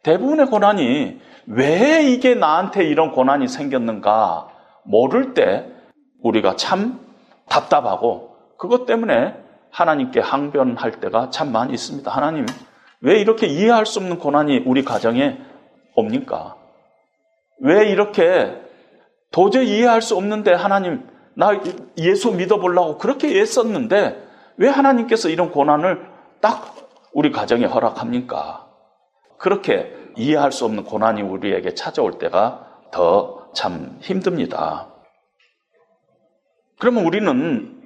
대부분의 0.03 0.47
고난이 0.47 1.21
왜 1.47 2.03
이게 2.03 2.35
나한테 2.35 2.83
이런 2.85 3.11
고난이 3.11 3.47
생겼는가 3.47 4.49
모를 4.83 5.33
때 5.33 5.65
우리가 6.21 6.55
참 6.55 6.99
답답하고 7.47 8.35
그것 8.57 8.85
때문에 8.85 9.35
하나님께 9.71 10.19
항변할 10.19 10.99
때가 10.99 11.29
참 11.29 11.51
많이 11.51 11.73
있습니다. 11.73 12.09
하나님, 12.11 12.45
왜 13.01 13.19
이렇게 13.19 13.47
이해할 13.47 13.85
수 13.85 13.99
없는 13.99 14.19
고난이 14.19 14.63
우리 14.65 14.83
가정에 14.83 15.37
옵니까? 15.95 16.55
왜 17.59 17.89
이렇게 17.89 18.62
도저히 19.33 19.79
이해할 19.79 20.01
수 20.01 20.15
없는데 20.15 20.53
하나님, 20.53 21.05
나 21.33 21.51
예수 21.97 22.31
믿어보려고 22.31 22.97
그렇게 22.97 23.41
애썼는데 23.41 24.25
왜 24.55 24.69
하나님께서 24.69 25.27
이런 25.27 25.51
고난을 25.51 26.07
딱 26.39 26.77
우리 27.11 27.31
가정에 27.31 27.65
허락합니까? 27.65 28.69
그렇게 29.37 29.93
이해할 30.15 30.53
수 30.53 30.63
없는 30.63 30.85
고난이 30.85 31.21
우리에게 31.21 31.73
찾아올 31.73 32.17
때가 32.17 32.67
더 32.91 33.43
참 33.53 33.97
힘듭니다. 34.01 34.87
그러면 36.79 37.05
우리는 37.05 37.81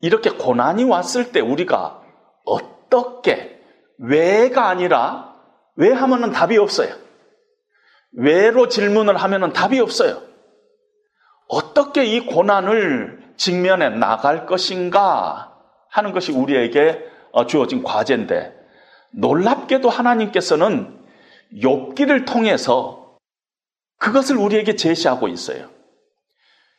이렇게 0.00 0.30
고난이 0.30 0.84
왔을 0.84 1.32
때 1.32 1.40
우리가 1.40 2.02
어떻게, 2.44 3.60
왜가 3.98 4.68
아니라, 4.68 5.36
왜 5.76 5.92
하면은 5.92 6.32
답이 6.32 6.56
없어요. 6.56 6.94
왜로 8.12 8.68
질문을 8.68 9.16
하면은 9.16 9.52
답이 9.52 9.78
없어요. 9.80 10.22
어떻게 11.48 12.04
이 12.04 12.26
고난을 12.26 13.34
직면해 13.36 13.90
나갈 13.90 14.46
것인가 14.46 15.56
하는 15.90 16.12
것이 16.12 16.32
우리에게 16.32 17.04
어, 17.32 17.46
주어진 17.46 17.82
과제인데, 17.82 18.54
놀랍게도 19.12 19.88
하나님께서는 19.88 20.98
욥기를 21.54 22.26
통해서 22.26 23.16
그것을 23.98 24.36
우리에게 24.36 24.76
제시하고 24.76 25.28
있어요. 25.28 25.68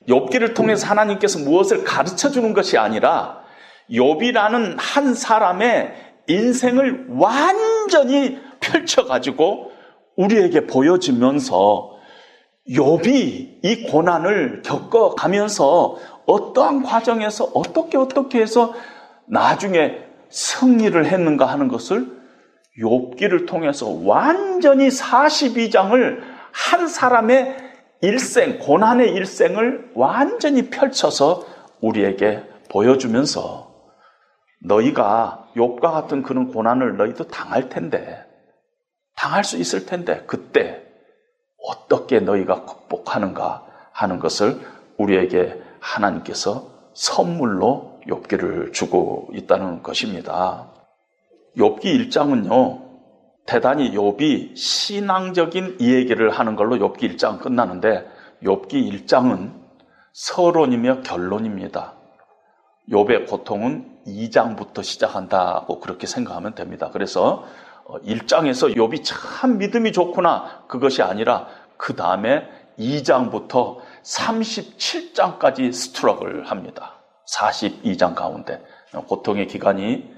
욥기를 0.07 0.55
통해서 0.55 0.88
하나님께서 0.88 1.39
무엇을 1.39 1.84
가르쳐 1.84 2.30
주는 2.30 2.53
것이 2.53 2.77
아니라 2.77 3.43
욥이라는 3.91 4.77
한 4.77 5.13
사람의 5.13 5.93
인생을 6.27 7.07
완전히 7.09 8.39
펼쳐 8.59 9.05
가지고 9.05 9.71
우리에게 10.20 10.67
보여주면서 10.67 11.91
욥이 12.70 13.59
이 13.63 13.84
고난을 13.89 14.61
겪어 14.63 15.15
가면서 15.15 15.95
어떠한 16.26 16.84
과정에서 16.84 17.45
어떻게 17.53 17.97
어떻게 17.97 18.41
해서 18.41 18.74
나중에 19.28 19.97
승리를 20.30 21.05
했는가 21.05 21.45
하는 21.45 21.70
것을 21.70 22.20
욥기를 22.80 23.47
통해서 23.47 23.89
완전히 24.03 24.89
42장을 24.89 26.20
한 26.51 26.88
사람의 26.88 27.55
일생, 28.01 28.59
고난의 28.59 29.13
일생을 29.13 29.91
완전히 29.95 30.70
펼쳐서 30.70 31.45
우리에게 31.82 32.43
보여주면서 32.70 33.74
너희가 34.65 35.47
욥과 35.55 35.82
같은 35.82 36.24
그런 36.24 36.51
고난을 36.51 36.97
너희도 36.97 37.28
당할 37.28 37.70
텐데, 37.70 38.28
당할 39.20 39.43
수 39.43 39.57
있을 39.57 39.86
텐데, 39.86 40.24
그때 40.28 40.82
어떻게 41.61 42.22
너희가 42.22 42.63
극복하는가 42.63 43.65
하는 43.91 44.17
것을 44.17 44.61
우리에게 44.97 45.61
하나님께서 45.82 46.70
선물로 46.93 47.99
욥기를 48.07 48.72
주고 48.72 49.28
있다는 49.34 49.84
것입니다. 49.84 50.70
욥기 51.57 52.09
1장은요. 52.09 52.88
대단히 53.45 53.91
욥이 53.91 54.55
신앙적인 54.55 55.80
이야기를 55.82 56.30
하는 56.30 56.55
걸로 56.55 56.78
욥기 56.78 57.17
1장 57.17 57.41
끝나는데 57.41 58.07
욥기 58.43 59.05
1장은 59.05 59.51
서론이며 60.13 61.01
결론입니다. 61.01 61.93
욥의 62.89 63.30
고통은 63.30 63.99
2장부터 64.07 64.82
시작한다고 64.82 65.82
그렇게 65.82 66.07
생각하면 66.07 66.55
됩니다. 66.55 66.89
그래서 66.93 67.43
1장에서 68.06 68.72
어, 68.72 68.74
욥이 68.74 69.02
참 69.04 69.58
믿음이 69.58 69.92
좋구나 69.92 70.64
그것이 70.68 71.02
아니라 71.02 71.48
그 71.78 71.96
다음에 71.96 72.48
2장부터 72.78 73.78
37장까지 74.04 75.74
스트럭을 75.74 76.50
합니다. 76.50 76.94
42장 77.34 78.16
가운데 78.16 78.64
고통의 79.08 79.48
기간이 79.48 80.10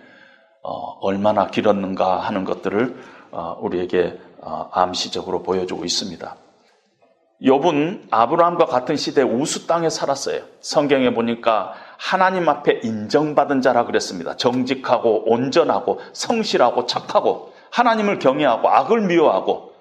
어, 0.63 0.97
얼마나 1.01 1.47
길었는가 1.47 2.19
하는 2.19 2.43
것들을 2.43 2.95
어, 3.31 3.57
우리에게 3.59 4.19
어, 4.41 4.69
암시적으로 4.71 5.41
보여주고 5.43 5.85
있습니다. 5.85 6.35
욥은 7.43 8.07
아브라함과 8.11 8.65
같은 8.65 8.95
시대 8.95 9.23
우수 9.23 9.65
땅에 9.65 9.89
살았어요. 9.89 10.43
성경에 10.59 11.11
보니까 11.13 11.73
하나님 11.97 12.47
앞에 12.47 12.81
인정받은 12.83 13.61
자라 13.61 13.85
그랬습니다. 13.85 14.37
정직하고 14.37 15.31
온전하고 15.31 15.99
성실하고 16.13 16.85
착하고 16.85 17.50
하나님을 17.71 18.19
경외하고 18.19 18.69
악을 18.69 19.01
미워하고 19.01 19.71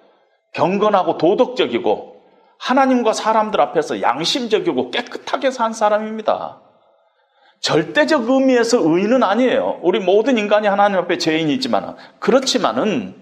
경건하고 0.53 1.19
도덕적이고 1.19 2.21
하나님과 2.59 3.13
사람들 3.13 3.61
앞에서 3.61 4.03
양심적이고 4.03 4.91
깨끗하게 4.91 5.51
산 5.51 5.73
사람입니다. 5.73 6.61
절대적 7.61 8.29
의미에서 8.29 8.79
의인은 8.81 9.23
아니에요. 9.23 9.81
우리 9.83 10.01
모든 10.01 10.39
인간이 10.39 10.67
하나님 10.67 10.99
앞에 10.99 11.19
죄인이지만 11.19 11.97
그렇지만은 12.19 13.15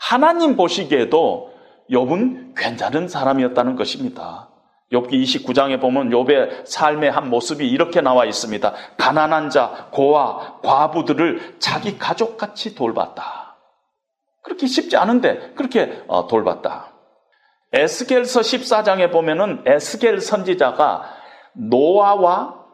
하나님 0.00 0.56
보시기에도 0.56 1.52
욥은 1.90 2.54
괜찮은 2.56 3.08
사람이었다는 3.08 3.76
것입니다. 3.76 4.48
욥기 4.92 5.22
29장에 5.22 5.80
보면 5.80 6.10
욥의 6.10 6.66
삶의 6.66 7.10
한 7.10 7.28
모습이 7.30 7.68
이렇게 7.68 8.00
나와 8.00 8.24
있습니다. 8.24 8.72
가난한 8.96 9.50
자, 9.50 9.88
고아, 9.90 10.60
과부들을 10.62 11.56
자기 11.58 11.98
가족같이 11.98 12.74
돌봤다. 12.74 13.37
그렇게 14.48 14.66
쉽지 14.66 14.96
않은데 14.96 15.52
그렇게 15.54 16.02
어, 16.08 16.26
돌봤다. 16.26 16.94
에스겔서 17.72 18.40
14장에 18.40 19.12
보면은 19.12 19.62
에스겔 19.66 20.22
선지자가 20.22 21.04
노아와 21.52 22.64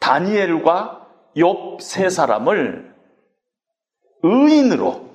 다니엘과 0.00 1.06
욥 1.36 1.80
세 1.82 2.08
사람을 2.08 2.94
의인으로 4.22 5.10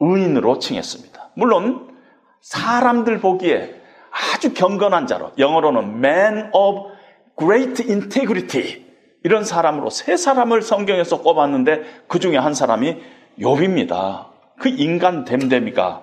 의인으로 0.00 0.58
칭했습니다. 0.58 1.32
물론 1.34 1.94
사람들 2.40 3.20
보기에 3.20 3.78
아주 4.10 4.54
경건한 4.54 5.06
자로 5.06 5.32
영어로는 5.36 5.98
man 6.02 6.50
of 6.54 6.92
great 7.38 7.82
integrity 7.90 8.86
이런 9.22 9.44
사람으로 9.44 9.90
세 9.90 10.16
사람을 10.16 10.62
성경에서 10.62 11.20
꼽았는데 11.20 12.04
그 12.08 12.18
중에 12.18 12.38
한 12.38 12.54
사람이 12.54 12.96
욥입니다. 13.38 14.31
그 14.62 14.68
인간 14.68 15.24
됨됨이가 15.24 16.02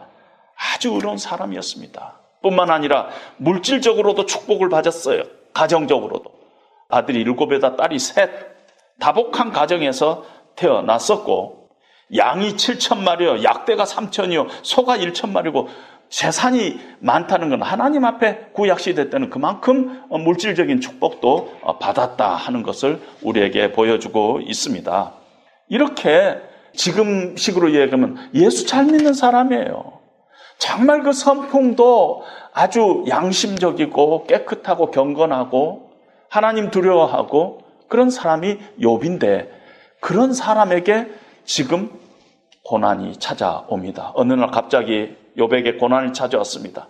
아주 0.73 0.89
의로운 0.91 1.17
사람이었습니다. 1.17 2.19
뿐만 2.41 2.69
아니라 2.69 3.07
물질적으로도 3.37 4.25
축복을 4.25 4.67
받았어요. 4.67 5.23
가정적으로도. 5.53 6.29
아들이 6.89 7.21
일곱에다 7.21 7.77
딸이 7.77 7.97
셋. 7.99 8.29
다복한 8.99 9.51
가정에서 9.53 10.25
태어났었고 10.57 11.69
양이 12.17 12.55
7천 12.55 12.99
마리요, 12.99 13.43
약대가 13.43 13.85
3천이요, 13.85 14.49
소가 14.63 14.97
1천 14.97 15.29
마리고 15.29 15.69
재산이 16.09 16.79
많다는 16.99 17.49
건 17.49 17.61
하나님 17.61 18.03
앞에 18.03 18.49
구약 18.51 18.81
시대 18.81 19.09
때는 19.09 19.29
그만큼 19.29 20.03
물질적인 20.09 20.81
축복도 20.81 21.59
받았다 21.79 22.35
하는 22.35 22.63
것을 22.63 22.99
우리에게 23.21 23.71
보여주고 23.71 24.41
있습니다. 24.43 25.13
이렇게 25.69 26.48
지금 26.75 27.35
식으로 27.35 27.73
얘기하면 27.73 28.17
예수 28.33 28.65
잘 28.65 28.85
믿는 28.85 29.13
사람이에요. 29.13 29.99
정말 30.57 31.03
그 31.03 31.13
선풍도 31.13 32.23
아주 32.53 33.05
양심적이고 33.07 34.25
깨끗하고 34.25 34.91
경건하고 34.91 35.91
하나님 36.29 36.69
두려워하고 36.69 37.61
그런 37.87 38.09
사람이 38.09 38.57
욥인데 38.81 39.49
그런 40.01 40.33
사람에게 40.33 41.07
지금 41.45 41.89
고난이 42.63 43.17
찾아옵니다. 43.17 44.11
어느 44.15 44.33
날 44.33 44.51
갑자기 44.51 45.15
욥에게 45.37 45.79
고난이 45.79 46.13
찾아왔습니다. 46.13 46.87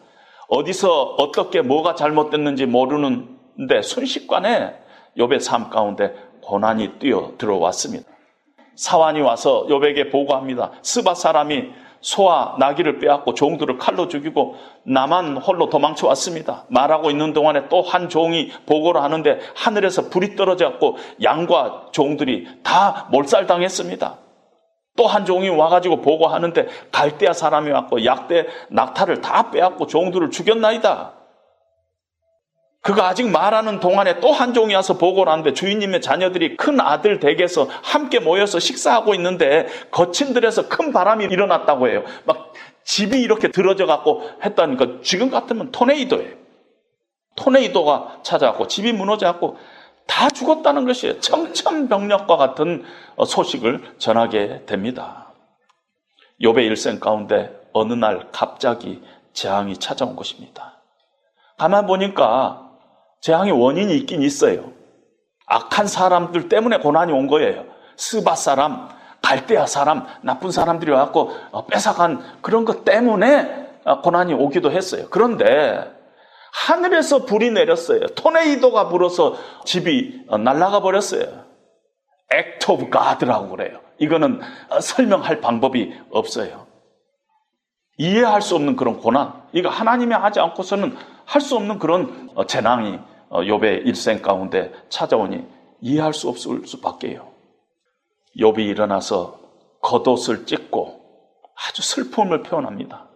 어디서 0.50 1.16
어떻게 1.18 1.62
뭐가 1.62 1.96
잘못됐는지 1.96 2.66
모르는데 2.66 3.82
순식간에 3.84 4.76
욥의 5.18 5.40
삶 5.40 5.70
가운데 5.70 6.14
고난이 6.42 7.00
뛰어 7.00 7.34
들어왔습니다. 7.38 8.10
사환이 8.80 9.20
와서 9.20 9.66
욥에게 9.68 10.10
보고합니다. 10.10 10.72
스바 10.82 11.14
사람이 11.14 11.66
소와 12.00 12.56
나귀를 12.60 13.00
빼앗고 13.00 13.34
종들을 13.34 13.78
칼로 13.78 14.08
죽이고 14.08 14.56
나만 14.84 15.36
홀로 15.36 15.70
도망쳐 15.70 16.08
왔습니다. 16.08 16.64
말하고 16.70 17.12
있는 17.12 17.34
동안에 17.34 17.68
또 17.68 17.82
한 17.82 18.08
종이 18.08 18.50
보고를 18.66 19.04
하는데 19.04 19.40
하늘에서 19.54 20.10
불이 20.10 20.38
떨어졌고 20.38 20.96
양과 21.22 21.88
종들이 21.92 22.48
다 22.64 23.08
몰살당했습니다. 23.12 24.18
또 24.96 25.08
한 25.08 25.26
종이 25.26 25.50
와가지고 25.50 26.00
보고하는데 26.02 26.68
갈대아 26.94 27.34
사람이 27.34 27.70
왔고 27.72 28.06
약대 28.06 28.48
낙타를 28.70 29.20
다 29.20 29.52
빼앗고 29.52 29.88
종들을 29.88 30.32
죽였나이다. 30.32 31.19
그가 32.82 33.08
아직 33.08 33.28
말하는 33.30 33.80
동안에 33.80 34.20
또 34.20 34.32
한 34.32 34.54
종이 34.54 34.74
와서 34.74 34.98
보고를 34.98 35.32
하는데 35.32 35.54
주인님의 35.54 36.02
자녀들이 36.02 36.56
큰 36.56 36.80
아들 36.80 37.20
댁에서 37.20 37.68
함께 37.84 38.20
모여서 38.20 38.60
식사하고 38.60 39.14
있는데 39.16 39.68
거친 39.92 40.34
들에서 40.34 40.70
큰 40.70 40.94
바람이 40.94 41.26
일어났다고 41.26 41.90
해요. 41.90 42.04
막 42.26 42.54
집이 42.86 43.20
이렇게 43.20 43.50
들어져 43.52 43.86
갖고 43.86 44.30
했다니까 44.44 45.02
지금 45.04 45.30
같으면 45.30 45.72
토네이도예요. 45.72 46.36
토네이도가 47.36 48.20
찾아왔고 48.24 48.68
집이 48.68 48.94
무너져 48.94 49.28
갖고 49.28 49.58
다 50.08 50.30
죽었다는 50.30 50.86
것이에요. 50.86 51.20
청천벽력과 51.20 52.38
같은 52.38 52.84
소식을 53.26 53.96
전하게 54.00 54.64
됩니다. 54.66 55.34
욥의 56.42 56.66
일생 56.66 57.00
가운데 57.00 57.52
어느 57.74 57.94
날 57.94 58.30
갑자기 58.32 59.02
재앙이 59.34 59.78
찾아온 59.78 60.16
것입니다. 60.16 60.82
가만 61.58 61.86
보니까 61.86 62.69
재앙의 63.22 63.52
원인이 63.52 63.96
있긴 63.98 64.22
있어요. 64.22 64.72
악한 65.48 65.88
사람들 65.88 66.50
때문에 66.50 66.80
고난이 66.80 67.12
온 67.12 67.28
거예요. 67.28 67.66
스바 67.98 68.36
사람, 68.36 68.88
갈대아 69.22 69.66
사람, 69.66 70.06
나쁜 70.22 70.52
사람들이 70.52 70.92
와갖고 70.92 71.36
어, 71.52 71.66
뺏어간 71.66 72.24
그런 72.42 72.66
것 72.66 72.86
때문에 72.86 73.68
어, 73.84 74.02
고난이 74.02 74.34
오기도 74.34 74.72
했어요. 74.72 75.08
그런데 75.10 75.92
하늘에서 76.52 77.26
불이 77.26 77.52
내렸어요. 77.52 78.08
토네이도가 78.08 78.90
불어서 78.90 79.36
집이 79.66 80.26
어, 80.30 80.38
날아가 80.38 80.82
버렸어요. 80.82 81.46
Act 82.32 82.72
of 82.72 82.90
God이라고 82.90 83.50
그래요. 83.50 83.80
이거는 83.98 84.40
설명할 84.82 85.42
방법이 85.42 85.94
없어요. 86.12 86.68
이해할 87.98 88.42
수 88.42 88.56
없는 88.56 88.78
그런 88.78 89.00
고난. 89.00 89.34
이거 89.52 89.68
하나님이 89.70 90.14
하지 90.14 90.40
않고서는 90.40 90.96
할 91.30 91.42
수 91.42 91.56
없는 91.58 91.78
그런 91.78 92.32
재앙이 92.48 93.00
욥의 93.30 93.86
일생 93.86 94.20
가운데 94.24 94.74
찾아오니 94.90 95.46
이해할 95.80 96.12
수 96.12 96.28
없을 96.28 96.66
수밖에요. 96.66 97.32
욥이 98.36 98.66
일어나서 98.66 99.40
겉옷을 99.84 100.48
찢고 100.48 101.00
아주 101.56 101.84
슬픔을 101.84 102.42
표현합니다. 102.42 103.08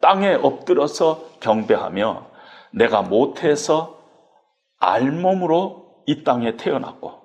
땅에 0.00 0.34
엎드려서 0.34 1.22
경배하며 1.38 2.26
내가 2.72 3.02
못해서 3.02 4.00
알몸으로 4.80 6.02
이 6.06 6.24
땅에 6.24 6.56
태어났고 6.56 7.20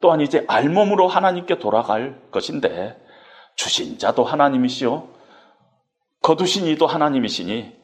또한 0.00 0.20
이제 0.20 0.44
알몸으로 0.46 1.08
하나님께 1.08 1.58
돌아갈 1.58 2.20
것인데 2.30 2.96
주신 3.56 3.98
자도 3.98 4.22
하나님이시요 4.22 5.08
거두신 6.22 6.66
이도 6.66 6.86
하나님이시니 6.86 7.79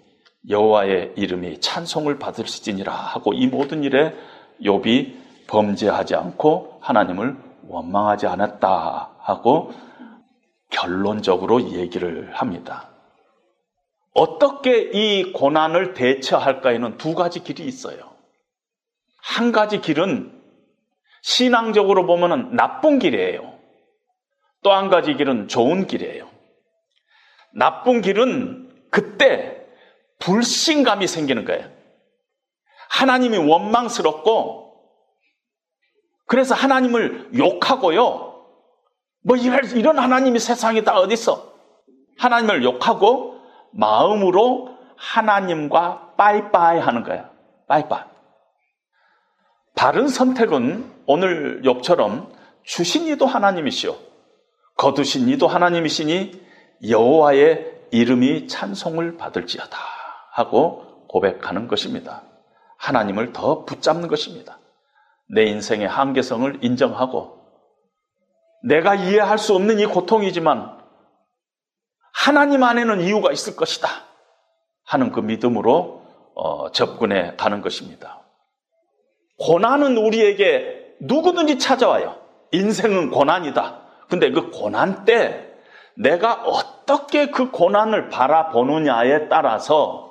여호와의 0.48 1.14
이름이 1.16 1.60
찬송을 1.60 2.18
받으시지니라 2.18 2.92
하고 2.92 3.32
이 3.32 3.46
모든 3.46 3.82
일에 3.82 4.14
욥이 4.62 5.46
범죄하지 5.48 6.14
않고 6.14 6.78
하나님을 6.80 7.36
원망하지 7.68 8.26
않았다 8.26 9.16
하고 9.18 9.72
결론적으로 10.70 11.70
얘기를 11.72 12.32
합니다. 12.34 12.90
어떻게 14.12 14.90
이 14.92 15.32
고난을 15.32 15.94
대처할까에는 15.94 16.96
두 16.96 17.14
가지 17.14 17.42
길이 17.42 17.64
있어요. 17.64 17.98
한 19.22 19.52
가지 19.52 19.80
길은 19.80 20.32
신앙적으로 21.22 22.06
보면 22.06 22.54
나쁜 22.54 22.98
길이에요. 22.98 23.54
또 24.62 24.72
한 24.72 24.88
가지 24.88 25.14
길은 25.14 25.48
좋은 25.48 25.86
길이에요. 25.86 26.28
나쁜 27.52 28.00
길은 28.00 28.88
그때 28.90 29.55
불신감이 30.18 31.06
생기는 31.06 31.44
거예요. 31.44 31.70
하나님이 32.88 33.38
원망스럽고 33.38 34.66
그래서 36.26 36.54
하나님을 36.54 37.30
욕하고요. 37.36 38.26
뭐 39.22 39.36
이런 39.36 39.98
하나님이 39.98 40.38
세상에 40.38 40.82
다 40.82 40.98
어딨어? 40.98 41.52
하나님을 42.18 42.64
욕하고 42.64 43.40
마음으로 43.72 44.76
하나님과 44.96 46.14
빠이빠이 46.16 46.78
하는 46.80 47.02
거야. 47.02 47.30
빠이빠이. 47.68 48.04
바른 49.74 50.08
선택은 50.08 50.90
오늘 51.06 51.62
욥처럼 51.62 52.30
주신 52.64 53.06
이도 53.06 53.26
하나님이시오. 53.26 53.96
거두신 54.76 55.28
이도 55.28 55.46
하나님이시니 55.48 56.46
여호와의 56.88 57.72
이름이 57.90 58.48
찬송을 58.48 59.16
받을지어다 59.16 59.95
하고 60.36 61.06
고백하는 61.08 61.66
것입니다. 61.66 62.22
하나님을 62.76 63.32
더 63.32 63.64
붙잡는 63.64 64.06
것입니다. 64.06 64.58
내 65.30 65.44
인생의 65.44 65.88
한계성을 65.88 66.58
인정하고 66.62 67.38
내가 68.62 68.94
이해할 68.94 69.38
수 69.38 69.54
없는 69.54 69.78
이 69.80 69.86
고통이지만 69.86 70.78
하나님 72.12 72.62
안에는 72.62 73.00
이유가 73.00 73.32
있을 73.32 73.56
것이다 73.56 73.88
하는 74.84 75.10
그 75.10 75.20
믿음으로 75.20 76.02
어, 76.34 76.70
접근해 76.70 77.36
가는 77.36 77.62
것입니다. 77.62 78.20
고난은 79.38 79.96
우리에게 79.96 80.96
누구든지 81.00 81.58
찾아와요. 81.58 82.14
인생은 82.52 83.10
고난이다. 83.10 83.80
근데 84.10 84.30
그 84.30 84.50
고난 84.50 85.06
때 85.06 85.50
내가 85.94 86.42
어떻게 86.44 87.30
그 87.30 87.50
고난을 87.50 88.10
바라보느냐에 88.10 89.28
따라서 89.28 90.05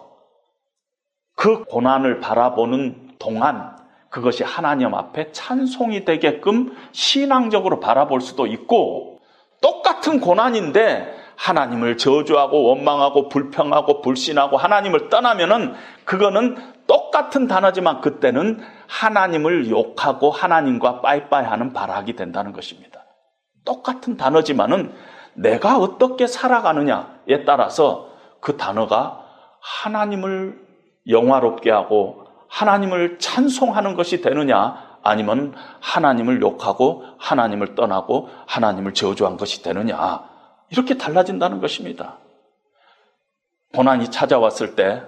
그 1.36 1.64
고난을 1.66 2.20
바라보는 2.20 3.16
동안 3.20 3.76
그것이 4.10 4.44
하나님 4.44 4.94
앞에 4.94 5.32
찬송이 5.32 6.06
되게끔 6.06 6.76
신앙적으로 6.94 7.80
바라볼 7.80 8.22
수도 8.22 8.48
있고 8.48 9.20
똑같은 9.62 10.22
고난인데 10.22 11.26
하나님을 11.36 11.98
저주하고 11.98 12.64
원망하고 12.64 13.28
불평하고 13.28 14.02
불신하고 14.02 14.56
하나님을 14.56 15.10
떠나면은 15.10 15.74
그거는 16.06 16.56
똑같은 16.88 17.48
단어지만 17.48 18.00
그때는 18.00 18.62
하나님을 18.88 19.70
욕하고 19.70 20.32
하나님과 20.32 21.02
빠이빠이 21.02 21.46
하는 21.46 21.74
발악이 21.74 22.16
된다는 22.16 22.54
것입니다. 22.54 23.04
똑같은 23.66 24.16
단어지만은 24.16 24.94
내가 25.34 25.78
어떻게 25.78 26.28
살아가느냐에 26.28 27.44
따라서 27.46 28.10
그 28.40 28.56
단어가 28.56 29.26
하나님을 29.60 30.64
영화롭게 31.08 31.72
하고 31.72 32.26
하나님을 32.47 33.20
찬송하는 33.20 33.95
것이 33.95 34.22
되느냐 34.22 34.99
아니면 35.03 35.53
하나님을 35.82 36.41
욕하고 36.41 37.03
하나님을 37.18 37.76
떠나고 37.76 38.30
하나님을 38.47 38.93
저주한 38.93 39.38
것이 39.38 39.62
되느냐 39.62 40.24
이렇게 40.70 40.97
달라진다는 40.97 41.62
것입니다. 41.62 42.18
고난이 43.74 44.10
찾아왔을 44.10 44.76
때 44.76 45.03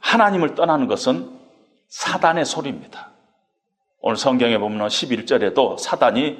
하나님을 0.00 0.54
떠나는 0.54 0.86
것은 0.86 1.38
사단의 1.88 2.44
소리입니다. 2.44 3.10
오늘 4.00 4.16
성경에 4.16 4.56
보면 4.56 4.88
11절에도 4.88 5.78
사단이 5.78 6.38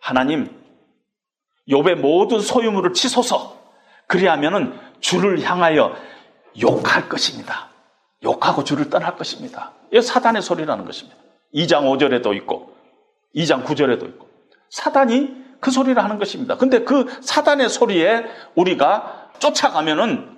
하나님 0.00 0.64
욥의 1.68 1.96
모든 1.96 2.40
소유물을 2.40 2.94
치소서 2.94 3.58
그리하면은 4.06 4.78
주를 5.00 5.42
향하여 5.42 5.94
욕할 6.60 7.08
것입니다. 7.08 7.73
욕하고 8.24 8.64
주를 8.64 8.90
떠날 8.90 9.16
것입니다. 9.16 9.72
이 9.92 10.00
사단의 10.00 10.42
소리라는 10.42 10.84
것입니다. 10.84 11.18
2장 11.54 11.84
5절에도 11.84 12.34
있고 12.36 12.74
2장 13.36 13.64
9절에도 13.64 14.08
있고 14.08 14.28
사단이 14.70 15.44
그 15.60 15.70
소리를 15.70 16.02
하는 16.02 16.18
것입니다. 16.18 16.56
근데 16.56 16.80
그 16.80 17.06
사단의 17.20 17.68
소리에 17.68 18.24
우리가 18.54 19.30
쫓아가면은 19.38 20.36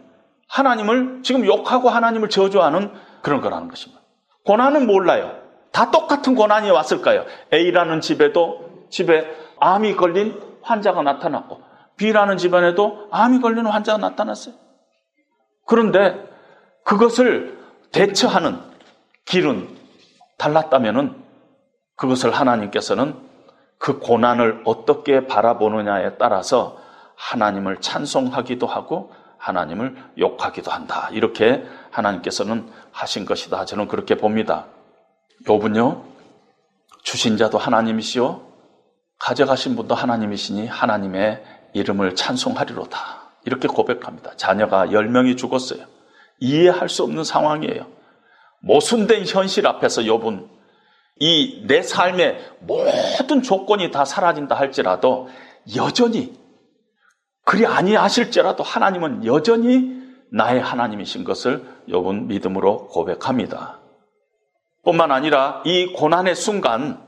하나님을 0.49 1.23
지금 1.23 1.45
욕하고 1.45 1.89
하나님을 1.89 2.29
저주하는 2.29 2.93
그런 3.23 3.41
거라는 3.41 3.69
것입니다. 3.69 4.03
고난은 4.45 4.87
몰라요. 4.87 5.41
다 5.73 5.91
똑같은 5.91 6.35
고난이 6.35 6.71
왔을까요? 6.71 7.25
A라는 7.53 8.01
집에도 8.01 8.87
집에 8.89 9.27
암이 9.59 9.97
걸린 9.97 10.41
환자가 10.63 11.03
나타났고 11.03 11.61
B라는 11.97 12.37
집안에도 12.37 13.09
암이 13.11 13.41
걸린 13.41 13.67
환자가 13.67 13.99
나타났어요. 13.99 14.55
그런데 15.67 16.25
그것을 16.85 17.59
대처하는 17.93 18.61
길은 19.25 19.69
달랐다면은 20.39 21.15
그것을 21.97 22.33
하나님께서는 22.33 23.17
그 23.79 23.99
고난을 23.99 24.63
어떻게 24.65 25.27
바라보느냐에 25.27 26.17
따라서 26.17 26.79
하나님을 27.17 27.81
찬송하기도 27.81 28.67
하고 28.67 29.13
하나님을 29.39 29.97
욕하기도 30.19 30.71
한다. 30.71 31.09
이렇게 31.13 31.65
하나님께서는 31.91 32.71
하신 32.93 33.25
것이다. 33.25 33.65
저는 33.65 33.89
그렇게 33.89 34.17
봅니다. 34.17 34.67
욥은요. 35.47 36.03
주신 37.03 37.37
자도 37.37 37.59
하나님이시요 37.59 38.43
가져가신 39.19 39.77
분도 39.77 39.95
하나님이시니 39.95 40.67
하나님의 40.67 41.43
이름을 41.73 42.17
찬송하리로다. 42.17 42.99
이렇게 43.45 43.69
고백합니다. 43.69 44.37
자녀가 44.37 44.87
10명이 44.87 45.37
죽었어요. 45.39 45.85
이해할 46.39 46.89
수 46.89 47.03
없는 47.03 47.25
상황이에요. 47.25 47.87
모순된 48.61 49.27
현실 49.27 49.67
앞에서 49.67 50.03
욥은 50.03 50.49
이내 51.19 51.83
삶의 51.83 52.39
모든 52.61 53.43
조건이 53.43 53.91
다 53.91 54.05
사라진다 54.05 54.55
할지라도 54.55 55.29
여전히 55.77 56.39
그리 57.45 57.65
아니하실지라도 57.65 58.63
하나님은 58.63 59.25
여전히 59.25 59.97
나의 60.31 60.61
하나님이신 60.61 61.25
것을 61.25 61.65
욥은 61.89 62.27
믿음으로 62.27 62.89
고백합니다. 62.89 63.81
뿐만 64.85 65.11
아니라 65.11 65.63
이 65.65 65.93
고난의 65.93 66.35
순간 66.35 67.05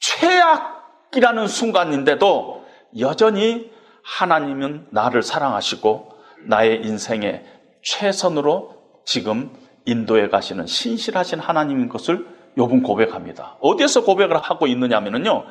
최악이라는 0.00 1.48
순간인데도 1.48 2.64
여전히 2.98 3.70
하나님은 4.02 4.88
나를 4.90 5.22
사랑하시고 5.22 6.12
나의 6.46 6.82
인생의 6.84 7.44
최선으로 7.86 8.74
지금 9.04 9.50
인도에 9.84 10.28
가시는 10.28 10.66
신실하신 10.66 11.38
하나님인 11.38 11.88
것을 11.88 12.26
욥은 12.58 12.82
고백합니다. 12.82 13.56
어디에서 13.60 14.02
고백을 14.02 14.36
하고 14.38 14.66
있느냐면요. 14.66 15.44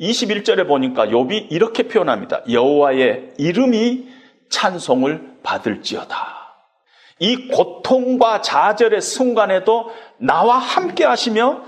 21절에 0.00 0.66
보니까 0.66 1.06
욥이 1.06 1.46
이렇게 1.50 1.84
표현합니다. 1.84 2.42
여호와의 2.50 3.34
이름이 3.38 4.08
찬송을 4.50 5.38
받을지어다. 5.44 6.36
이 7.20 7.48
고통과 7.48 8.40
좌절의 8.42 9.00
순간에도 9.00 9.90
나와 10.18 10.58
함께 10.58 11.04
하시며 11.04 11.62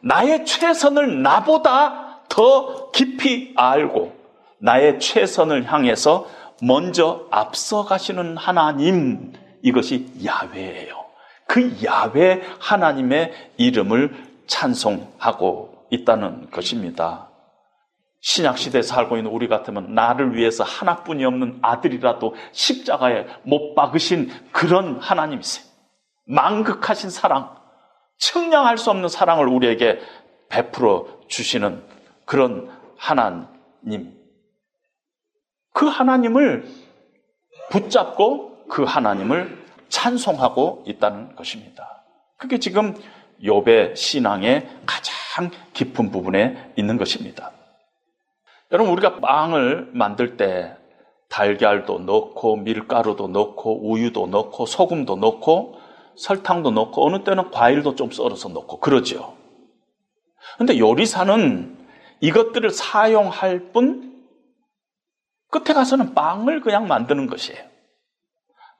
나의 0.00 0.46
최선을 0.46 1.22
나보다 1.22 2.20
더 2.28 2.90
깊이 2.92 3.52
알고 3.56 4.12
나의 4.58 5.00
최선을 5.00 5.70
향해서 5.70 6.26
먼저 6.62 7.26
앞서가시는 7.30 8.36
하나님 8.36 9.32
이것이 9.64 10.06
야훼예요. 10.24 11.04
그 11.46 11.76
야훼 11.84 12.42
하나님의 12.60 13.52
이름을 13.56 14.14
찬송하고 14.46 15.86
있다는 15.90 16.50
것입니다. 16.50 17.30
신약 18.20 18.58
시대에 18.58 18.82
살고 18.82 19.16
있는 19.16 19.30
우리 19.30 19.48
같으면 19.48 19.94
나를 19.94 20.34
위해서 20.34 20.64
하나뿐이 20.64 21.24
없는 21.24 21.58
아들이라도 21.62 22.34
십자가에 22.52 23.26
못 23.42 23.74
박으신 23.74 24.30
그런 24.52 24.98
하나님이세요. 24.98 25.66
망극하신 26.26 27.10
사랑, 27.10 27.54
측량할 28.18 28.78
수 28.78 28.90
없는 28.90 29.08
사랑을 29.08 29.48
우리에게 29.48 30.00
베풀어 30.48 31.06
주시는 31.28 31.82
그런 32.24 32.70
하나님. 32.96 34.14
그 35.72 35.86
하나님을 35.86 36.66
붙잡고 37.70 38.53
그 38.68 38.84
하나님을 38.84 39.64
찬송하고 39.88 40.84
있다는 40.86 41.36
것입니다. 41.36 42.02
그게 42.36 42.58
지금 42.58 42.94
욥의 43.42 43.96
신앙의 43.96 44.68
가장 44.86 45.50
깊은 45.72 46.10
부분에 46.10 46.72
있는 46.76 46.96
것입니다. 46.96 47.52
여러분 48.72 48.92
우리가 48.92 49.20
빵을 49.20 49.90
만들 49.92 50.36
때 50.36 50.76
달걀도 51.28 52.00
넣고 52.00 52.56
밀가루도 52.56 53.28
넣고 53.28 53.90
우유도 53.90 54.26
넣고 54.26 54.66
소금도 54.66 55.16
넣고 55.16 55.78
설탕도 56.16 56.70
넣고 56.70 57.06
어느 57.06 57.24
때는 57.24 57.50
과일도 57.50 57.96
좀 57.96 58.10
썰어서 58.10 58.50
넣고 58.50 58.78
그러죠. 58.80 59.36
근데 60.58 60.78
요리사는 60.78 61.76
이것들을 62.20 62.70
사용할 62.70 63.72
뿐 63.72 64.14
끝에 65.50 65.74
가서는 65.74 66.14
빵을 66.14 66.60
그냥 66.60 66.86
만드는 66.86 67.26
것이에요. 67.26 67.73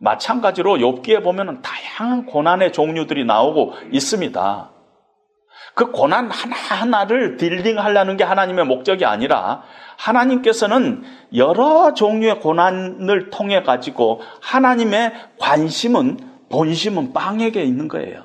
마찬가지로 0.05 0.77
욥기에 0.77 1.25
보면 1.25 1.63
다양한 1.63 2.27
고난의 2.27 2.73
종류들이 2.73 3.25
나오고 3.25 3.73
있습니다. 3.91 4.71
그 5.75 5.91
고난 5.91 6.31
하나하나를 6.31 7.37
딜링하려는 7.37 8.17
게 8.17 8.23
하나님의 8.23 8.67
목적이 8.67 9.07
아니라 9.07 9.63
하나님께서는 9.97 11.03
여러 11.35 11.95
종류의 11.95 12.41
고난을 12.41 13.31
통해 13.31 13.63
가지고 13.63 14.21
하나님의 14.41 15.13
관심은 15.41 16.19
본심은 16.51 17.13
빵에게 17.13 17.65
있는 17.65 17.89
거예요. 17.89 18.23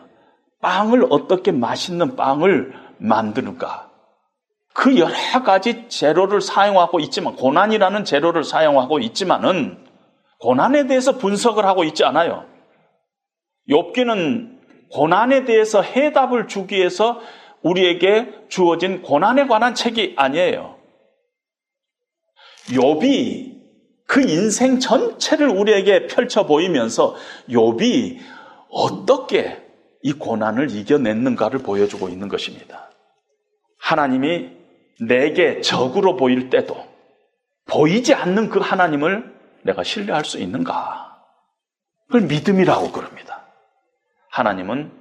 빵을 0.62 1.08
어떻게 1.10 1.52
맛있는 1.52 2.16
빵을 2.16 2.74
만드는가. 2.98 3.90
그 4.74 4.98
여러 5.00 5.16
가지 5.44 5.88
재료를 5.88 6.42
사용하고 6.42 7.00
있지만 7.00 7.36
고난이라는 7.36 8.06
재료를 8.06 8.44
사용하고 8.44 9.00
있지만은 9.00 9.89
고난에 10.40 10.88
대해서 10.88 11.18
분석을 11.18 11.66
하고 11.66 11.84
있지 11.84 12.04
않아요. 12.04 12.46
욥기는 13.70 14.60
고난에 14.92 15.46
대해서 15.46 15.82
해답을 15.82 16.48
주기 16.48 16.78
위해서 16.78 17.22
우리에게 17.62 18.34
주어진 18.48 19.02
고난에 19.02 19.48
관한 19.48 19.76
책이 19.76 20.16
아니에요. 20.18 20.78
욥이 22.70 23.60
그 24.08 24.22
인생 24.22 24.80
전체를 24.80 25.50
우리에게 25.50 26.08
펼쳐 26.08 26.46
보이면서 26.46 27.16
욥이 27.50 28.18
어떻게 28.72 29.62
이 30.02 30.14
고난을 30.14 30.72
이겨냈는가를 30.72 31.60
보여주고 31.60 32.10
있는 32.10 32.28
것입니다. 32.28 32.90
하나님이 33.78 34.50
내게 35.02 35.62
적으로 35.62 36.16
보일 36.16 36.50
때도 36.50 36.76
보이지 37.66 38.14
않는 38.14 38.50
그 38.50 38.60
하나님을 38.60 39.39
내가 39.64 39.84
신뢰할 39.84 40.26
수 40.26 40.40
있는가? 40.40 41.18
그걸 42.08 42.22
믿음이라고 42.22 42.92
그럽니다. 42.92 43.44
하나님은 44.32 44.92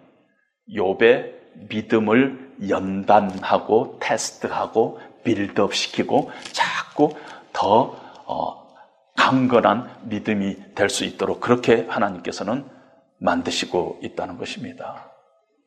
욥의 0.75 1.33
믿음을 1.69 2.55
연단하고 2.69 3.99
테스트하고 4.01 5.01
빌드업 5.25 5.75
시키고 5.75 6.31
자꾸 6.53 7.15
더 7.53 7.97
어, 8.27 8.69
강건한 9.17 9.91
믿음이 10.05 10.75
될 10.75 10.89
수 10.91 11.05
있도록 11.05 11.41
그렇게 11.41 11.87
하나님께서는 11.89 12.65
만드시고 13.19 14.01
있다는 14.03 14.39
것입니다. 14.39 15.11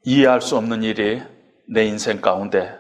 이해할 0.03 0.41
수 0.41 0.57
없는 0.57 0.83
일이 0.83 1.21
내 1.67 1.85
인생 1.85 2.21
가운데 2.21 2.77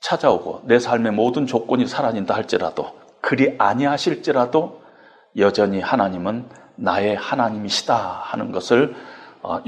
찾아오고 0.00 0.62
내 0.64 0.78
삶의 0.78 1.12
모든 1.12 1.46
조건이 1.46 1.86
사라진다 1.86 2.34
할지라도 2.34 2.98
그리 3.20 3.54
아니하실지라도 3.58 4.82
여전히 5.36 5.80
하나님은 5.80 6.48
나의 6.76 7.16
하나님이시다 7.16 7.96
하는 8.24 8.52
것을 8.52 8.94
어, 9.42 9.60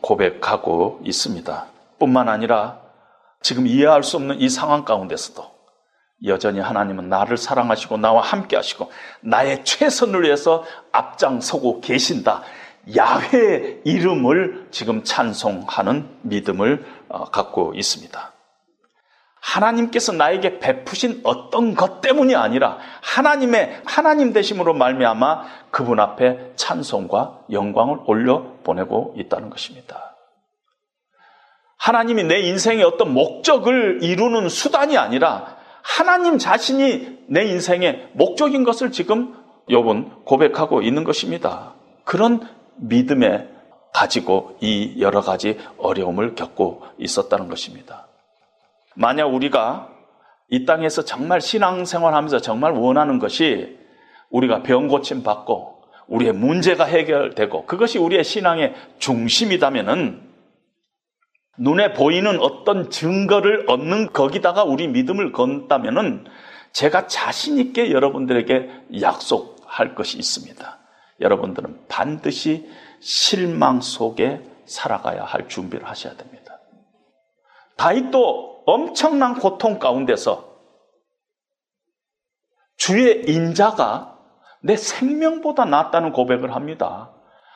고백하고 0.00 1.00
있습니다. 1.04 1.66
뿐만 1.98 2.28
아니라 2.28 2.78
지금 3.40 3.66
이해할 3.66 4.02
수 4.02 4.16
없는 4.16 4.40
이 4.40 4.48
상황 4.48 4.84
가운데서도 4.84 5.44
여전히 6.26 6.60
하나님은 6.60 7.08
나를 7.08 7.36
사랑하시고 7.36 7.98
나와 7.98 8.22
함께 8.22 8.56
하시고 8.56 8.90
나의 9.20 9.64
최선을 9.64 10.22
위해서 10.22 10.64
앞장서고 10.92 11.80
계신다. 11.80 12.42
야훼 12.96 13.80
이름을 13.84 14.68
지금 14.70 15.02
찬송하는 15.04 16.08
믿음을 16.22 16.84
어, 17.08 17.24
갖고 17.24 17.72
있습니다. 17.74 18.33
하나님께서 19.44 20.12
나에게 20.12 20.58
베푸신 20.58 21.20
어떤 21.22 21.74
것 21.74 22.00
때문이 22.00 22.34
아니라 22.34 22.78
하나님의 23.02 23.82
하나님 23.84 24.32
되심으로 24.32 24.72
말미암아 24.72 25.44
그분 25.70 26.00
앞에 26.00 26.52
찬송과 26.56 27.40
영광을 27.52 27.98
올려 28.06 28.54
보내고 28.64 29.14
있다는 29.18 29.50
것입니다. 29.50 30.16
하나님이 31.76 32.24
내 32.24 32.40
인생의 32.40 32.82
어떤 32.84 33.12
목적을 33.12 34.02
이루는 34.02 34.48
수단이 34.48 34.96
아니라 34.96 35.56
하나님 35.82 36.38
자신이 36.38 37.24
내 37.26 37.44
인생의 37.44 38.12
목적인 38.14 38.64
것을 38.64 38.90
지금 38.92 39.36
욥은 39.68 40.24
고백하고 40.24 40.80
있는 40.80 41.04
것입니다. 41.04 41.74
그런 42.04 42.40
믿음에 42.76 43.46
가지고 43.92 44.56
이 44.60 44.96
여러 45.00 45.20
가지 45.20 45.58
어려움을 45.76 46.34
겪고 46.34 46.82
있었다는 46.98 47.48
것입니다. 47.48 48.08
만약 48.94 49.26
우리가 49.26 49.90
이 50.48 50.64
땅에서 50.64 51.04
정말 51.04 51.40
신앙생활 51.40 52.14
하면서 52.14 52.38
정말 52.38 52.72
원하는 52.72 53.18
것이 53.18 53.78
우리가 54.30 54.62
병 54.62 54.88
고침 54.88 55.22
받고 55.22 55.82
우리의 56.06 56.32
문제가 56.32 56.84
해결되고 56.84 57.66
그것이 57.66 57.98
우리의 57.98 58.24
신앙의 58.24 58.74
중심이다면은 58.98 60.22
눈에 61.56 61.92
보이는 61.92 62.40
어떤 62.40 62.90
증거를 62.90 63.70
얻는 63.70 64.12
거기다가 64.12 64.64
우리 64.64 64.88
믿음을 64.88 65.32
건다면은 65.32 66.24
제가 66.72 67.06
자신 67.06 67.58
있게 67.58 67.92
여러분들에게 67.92 69.00
약속할 69.00 69.94
것이 69.94 70.18
있습니다. 70.18 70.78
여러분들은 71.20 71.86
반드시 71.88 72.68
실망 73.00 73.80
속에 73.80 74.42
살아가야 74.66 75.22
할 75.22 75.48
준비를 75.48 75.86
하셔야 75.88 76.16
됩니다. 76.16 76.58
다윗도 77.76 78.53
엄청난 78.66 79.34
고통 79.34 79.78
가운데서 79.78 80.54
주의 82.76 83.24
인자가 83.26 84.18
내 84.62 84.76
생명보다 84.76 85.64
낫다는 85.64 86.12
고백을 86.12 86.54
합니다. 86.54 87.10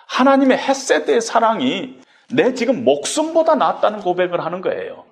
하나님의 0.09 0.59
햇세드의 0.59 1.21
사랑이 1.21 2.01
내 2.31 2.55
지금 2.55 2.85
목숨보다 2.85 3.55
낫다는 3.55 4.01
고백을 4.01 4.45
하는 4.45 4.61
거예요. 4.61 5.05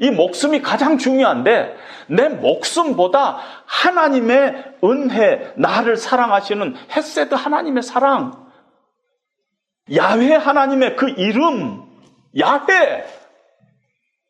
이 0.00 0.10
목숨이 0.10 0.60
가장 0.60 0.98
중요한데 0.98 1.76
내 2.08 2.28
목숨보다 2.28 3.38
하나님의 3.66 4.76
은혜, 4.82 5.52
나를 5.56 5.96
사랑하시는 5.96 6.74
햇세드 6.96 7.34
하나님의 7.34 7.84
사랑, 7.84 8.44
야훼 9.94 10.34
하나님의 10.34 10.96
그 10.96 11.10
이름, 11.10 11.84
야훼 12.36 13.04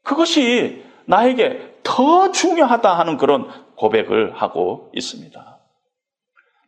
그것이 0.04 0.84
나에게 1.06 1.80
더 1.82 2.30
중요하다 2.30 2.98
하는 2.98 3.16
그런 3.16 3.48
고백을 3.76 4.40
하고 4.40 4.90
있습니다. 4.94 5.58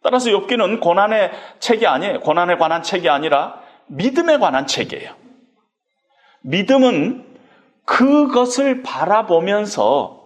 따라서 0.03 0.31
욥기는 0.31 0.81
고난의 0.81 1.31
책이 1.61 1.87
아니에요. 1.87 2.21
고난에 2.21 2.57
관한 2.57 2.83
책이 2.83 3.09
아니라 3.09 3.61
믿음에 3.87 4.39
관한 4.39 4.67
책이에요. 4.67 5.15
믿음은 6.43 7.25
그것을 7.85 8.83
바라보면서 8.83 10.25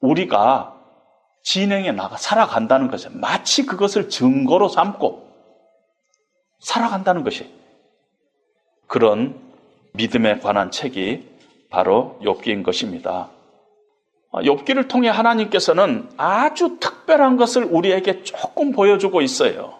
우리가 0.00 0.78
진행해 1.42 1.92
나가 1.92 2.16
살아간다는 2.16 2.88
것이 2.90 3.08
마치 3.10 3.66
그것을 3.66 4.08
증거로 4.08 4.68
삼고 4.68 5.30
살아간다는 6.60 7.24
것이 7.24 7.52
그런 8.86 9.40
믿음에 9.94 10.38
관한 10.38 10.70
책이 10.70 11.31
바로 11.72 12.18
욥기인 12.22 12.62
것입니다. 12.62 13.30
욥기를 14.32 14.88
통해 14.88 15.08
하나님께서는 15.08 16.08
아주 16.16 16.78
특별한 16.78 17.36
것을 17.36 17.64
우리에게 17.64 18.22
조금 18.22 18.72
보여주고 18.72 19.22
있어요. 19.22 19.78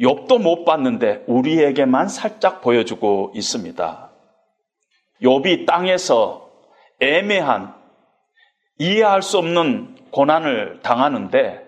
욥도 0.00 0.40
못 0.40 0.64
봤는데 0.64 1.24
우리에게만 1.26 2.08
살짝 2.08 2.60
보여주고 2.60 3.32
있습니다. 3.34 4.10
욥이 5.22 5.66
땅에서 5.66 6.50
애매한 7.00 7.74
이해할 8.78 9.22
수 9.22 9.38
없는 9.38 9.96
고난을 10.10 10.80
당하는데 10.82 11.64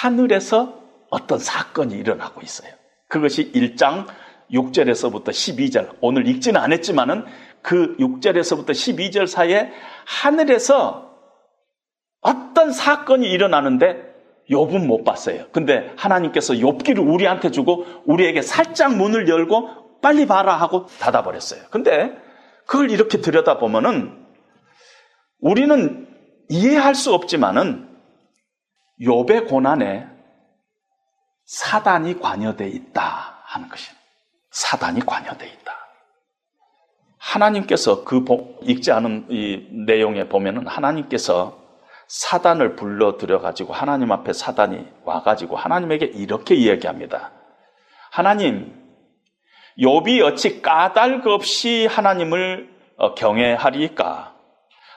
하늘에서 0.00 0.74
어떤 1.10 1.38
사건이 1.38 1.94
일어나고 1.94 2.42
있어요. 2.42 2.70
그것이 3.08 3.52
1장 3.52 4.06
6절에서부터 4.52 5.28
12절. 5.28 5.96
오늘 6.00 6.26
읽지는 6.26 6.60
않았지만은 6.60 7.24
그 7.68 7.98
6절에서부터 7.98 8.70
12절 8.70 9.26
사이에 9.26 9.70
하늘에서 10.06 11.14
어떤 12.22 12.72
사건이 12.72 13.30
일어나는데 13.30 14.08
욥은 14.48 14.86
못 14.86 15.04
봤어요. 15.04 15.48
근데 15.52 15.92
하나님께서 15.98 16.54
욥기를 16.54 17.06
우리한테 17.06 17.50
주고 17.50 17.84
우리에게 18.06 18.40
살짝 18.40 18.96
문을 18.96 19.28
열고 19.28 20.00
빨리 20.00 20.24
봐라 20.26 20.56
하고 20.56 20.86
닫아버렸어요. 20.98 21.64
근데 21.70 22.16
그걸 22.66 22.90
이렇게 22.90 23.20
들여다보면은 23.20 24.16
우리는 25.40 26.08
이해할 26.48 26.94
수 26.94 27.12
없지만은 27.12 27.86
욥의 29.02 29.46
고난에 29.46 30.06
사단이 31.44 32.18
관여돼 32.18 32.66
있다 32.66 33.42
하는 33.44 33.68
것입니다. 33.68 34.02
사단이 34.52 35.00
관여돼 35.00 35.46
있다. 35.46 35.87
하나님께서 37.28 38.04
그 38.04 38.24
읽지 38.62 38.90
않은 38.90 39.26
이 39.28 39.66
내용에 39.86 40.28
보면은 40.28 40.66
하나님께서 40.66 41.58
사단을 42.06 42.74
불러들여 42.74 43.40
가지고 43.40 43.74
하나님 43.74 44.12
앞에 44.12 44.32
사단이 44.32 44.86
와 45.04 45.22
가지고 45.22 45.56
하나님에게 45.56 46.06
이렇게 46.06 46.54
이야기합니다. 46.54 47.32
하나님, 48.10 48.74
욥이 49.78 50.22
어찌 50.24 50.62
까닭 50.62 51.26
없이 51.26 51.86
하나님을 51.86 52.70
어, 52.96 53.14
경외하리까? 53.14 54.34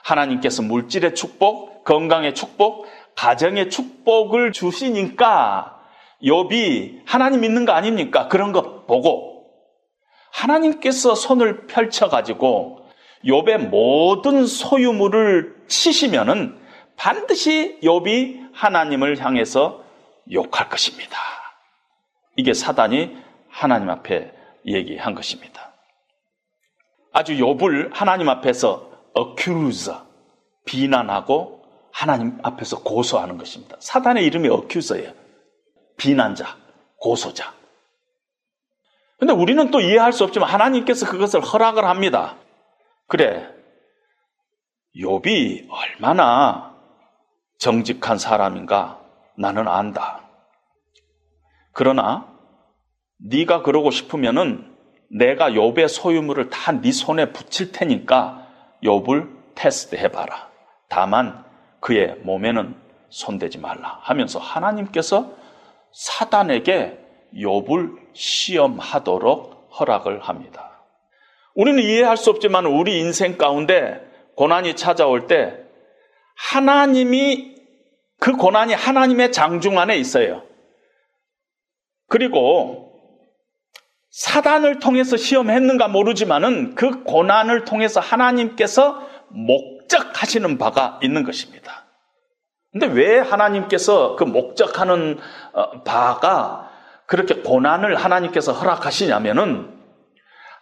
하나님께서 0.02 0.62
물질의 0.62 1.14
축복, 1.14 1.84
건강의 1.84 2.34
축복, 2.34 2.86
가정의 3.14 3.68
축복을 3.68 4.52
주시니까 4.52 5.78
욥이 6.24 7.02
하나님 7.04 7.42
믿는 7.42 7.66
거 7.66 7.72
아닙니까? 7.72 8.26
그런 8.28 8.52
거 8.52 8.84
보고 8.86 9.31
하나님께서 10.32 11.14
손을 11.14 11.66
펼쳐 11.66 12.08
가지고 12.08 12.88
욥의 13.24 13.68
모든 13.68 14.46
소유물을 14.46 15.64
치시면은 15.68 16.58
반드시 16.96 17.78
욥이 17.82 18.50
하나님을 18.52 19.18
향해서 19.24 19.84
욕할 20.32 20.68
것입니다. 20.68 21.16
이게 22.36 22.54
사단이 22.54 23.16
하나님 23.48 23.90
앞에 23.90 24.32
얘기한 24.66 25.14
것입니다. 25.14 25.72
아주 27.12 27.34
욥을 27.34 27.90
하나님 27.92 28.28
앞에서 28.28 28.90
accuse 29.16 29.92
비난하고 30.64 31.62
하나님 31.92 32.38
앞에서 32.42 32.82
고소하는 32.82 33.36
것입니다. 33.36 33.76
사단의 33.78 34.24
이름이 34.24 34.48
accuser예요. 34.48 35.12
비난자, 35.98 36.56
고소자. 36.98 37.52
근데 39.22 39.34
우리는 39.34 39.70
또 39.70 39.80
이해할 39.80 40.12
수 40.12 40.24
없지만 40.24 40.48
하나님께서 40.48 41.08
그것을 41.08 41.42
허락을 41.42 41.84
합니다. 41.84 42.34
그래. 43.06 43.48
욥이 44.96 45.68
얼마나 45.70 46.74
정직한 47.56 48.18
사람인가 48.18 48.98
나는 49.38 49.68
안다. 49.68 50.22
그러나 51.70 52.26
네가 53.18 53.62
그러고 53.62 53.92
싶으면은 53.92 54.74
내가 55.08 55.50
욥의 55.50 55.86
소유물을 55.86 56.50
다 56.50 56.72
네 56.72 56.90
손에 56.90 57.32
붙일 57.32 57.70
테니까 57.70 58.48
욥을 58.82 59.54
테스트해 59.54 60.08
봐라. 60.08 60.48
다만 60.88 61.44
그의 61.78 62.16
몸에는 62.24 62.74
손대지 63.08 63.58
말라 63.58 64.00
하면서 64.02 64.40
하나님께서 64.40 65.32
사단에게 65.92 66.98
욥을 67.34 67.96
시험하도록 68.14 69.70
허락을 69.78 70.20
합니다. 70.20 70.84
우리는 71.54 71.82
이해할 71.82 72.16
수 72.16 72.30
없지만 72.30 72.66
우리 72.66 72.98
인생 72.98 73.36
가운데 73.36 74.00
고난이 74.36 74.76
찾아올 74.76 75.26
때 75.26 75.58
하나님이 76.36 77.56
그 78.18 78.32
고난이 78.32 78.74
하나님의 78.74 79.32
장중 79.32 79.78
안에 79.78 79.96
있어요. 79.96 80.42
그리고 82.08 82.92
사단을 84.10 84.78
통해서 84.78 85.16
시험했는가 85.16 85.88
모르지만은 85.88 86.74
그 86.74 87.02
고난을 87.02 87.64
통해서 87.64 88.00
하나님께서 88.00 89.08
목적하시는 89.30 90.58
바가 90.58 91.00
있는 91.02 91.24
것입니다. 91.24 91.86
근데 92.70 92.86
왜 92.86 93.18
하나님께서 93.18 94.16
그 94.16 94.24
목적하는 94.24 95.18
어, 95.52 95.82
바가 95.82 96.71
그렇게 97.12 97.34
고난을 97.42 97.94
하나님께서 97.96 98.54
허락하시냐면은 98.54 99.68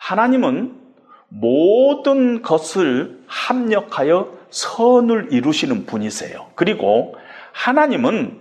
하나님은 0.00 0.80
모든 1.28 2.42
것을 2.42 3.20
합력하여 3.28 4.36
선을 4.50 5.28
이루시는 5.30 5.86
분이세요. 5.86 6.50
그리고 6.56 7.14
하나님은 7.52 8.40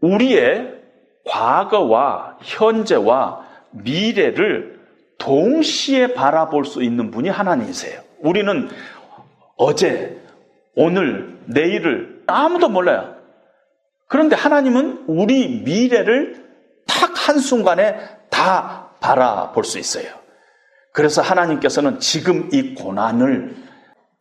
우리의 0.00 0.80
과거와 1.26 2.38
현재와 2.42 3.46
미래를 3.70 4.80
동시에 5.18 6.14
바라볼 6.14 6.64
수 6.64 6.82
있는 6.82 7.12
분이 7.12 7.28
하나님이세요. 7.28 8.00
우리는 8.18 8.68
어제, 9.54 10.20
오늘, 10.74 11.38
내일을 11.44 12.24
아무도 12.26 12.68
몰라요. 12.68 13.14
그런데 14.08 14.34
하나님은 14.34 15.04
우리 15.06 15.60
미래를 15.60 16.34
딱 16.34 16.47
한순간에 17.28 17.98
다 18.30 18.90
바라볼 19.00 19.64
수 19.64 19.78
있어요. 19.78 20.06
그래서 20.92 21.20
하나님께서는 21.20 22.00
지금 22.00 22.48
이 22.52 22.74
고난을, 22.74 23.54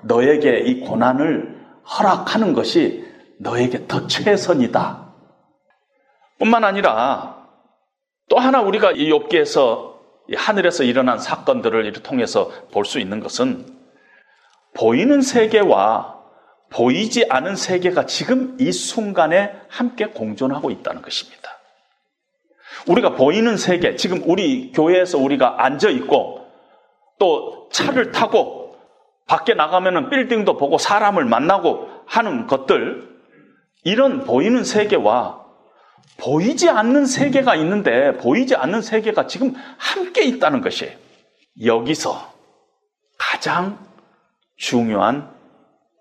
너에게 0.03 0.59
이 0.59 0.81
고난을 0.81 1.57
허락하는 1.97 2.53
것이 2.53 3.05
너에게 3.39 3.87
더 3.87 4.07
최선이다. 4.07 5.13
뿐만 6.37 6.65
아니라 6.65 7.47
또 8.29 8.37
하나 8.37 8.61
우리가 8.61 8.91
이 8.91 9.09
욥기에서 9.09 9.95
하늘에서 10.35 10.83
일어난 10.83 11.17
사건들을 11.17 11.93
통해서 12.03 12.51
볼 12.73 12.83
수 12.83 12.99
있는 12.99 13.21
것은 13.21 13.65
보이는 14.75 15.21
세계와 15.21 16.17
보이지 16.69 17.27
않은 17.29 17.55
세계가 17.55 18.05
지금 18.05 18.57
이 18.59 18.73
순간에 18.73 19.53
함께 19.69 20.07
공존하고 20.07 20.69
있다는 20.69 21.01
것입니다. 21.01 21.36
우리가 22.87 23.15
보이는 23.15 23.57
세계, 23.57 23.95
지금 23.95 24.21
우리 24.25 24.71
교회에서 24.71 25.17
우리가 25.17 25.63
앉아 25.63 25.89
있고 25.89 26.45
또 27.19 27.69
차를 27.71 28.11
타고 28.11 28.75
밖에 29.25 29.53
나가면은 29.53 30.09
빌딩도 30.09 30.57
보고 30.57 30.77
사람을 30.77 31.25
만나고 31.25 31.89
하는 32.05 32.47
것들, 32.47 33.17
이런 33.83 34.23
보이는 34.23 34.63
세계와 34.63 35.45
보이지 36.17 36.69
않는 36.69 37.05
세계가 37.05 37.55
있는데 37.55 38.17
보이지 38.17 38.55
않는 38.55 38.81
세계가 38.81 39.27
지금 39.27 39.53
함께 39.77 40.23
있다는 40.23 40.61
것이 40.61 40.91
여기서 41.63 42.33
가장 43.17 43.77
중요한 44.55 45.29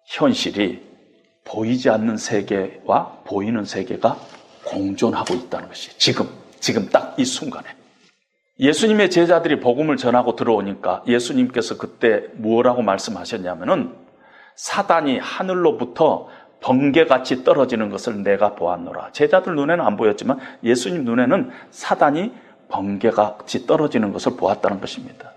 현실이 0.07 0.82
보이지 1.45 1.91
않는 1.91 2.16
세계와 2.16 3.22
보이는 3.24 3.64
세계가 3.64 4.16
공존하고 4.64 5.34
있다는 5.34 5.68
것이 5.68 5.97
지금 5.99 6.28
지금 6.61 6.89
딱 6.89 7.07
이 7.19 7.25
순간에 7.25 7.67
예수님의 8.59 9.11
제자들이 9.11 9.61
복음을 9.61 9.97
전하고 9.97 10.37
들어오니까 10.37 11.03
예수님께서 11.07 11.77
그때 11.77 12.25
무엇라고 12.35 12.83
말씀하셨냐면은 12.83 13.95
사단이 14.55 15.19
하늘로부터 15.19 16.29
번개같이 16.61 17.45
떨어지는 17.45 17.91
것을 17.91 18.23
내가 18.23 18.55
보았노라. 18.55 19.13
제자들 19.13 19.55
눈에는 19.55 19.85
안 19.85 19.97
보였지만 19.99 20.39
예수님 20.65 21.05
눈에는 21.05 21.51
사단이 21.71 22.33
번개같이 22.69 23.67
떨어지는 23.67 24.13
것을 24.13 24.37
보았다는 24.37 24.81
것입니다. 24.81 25.33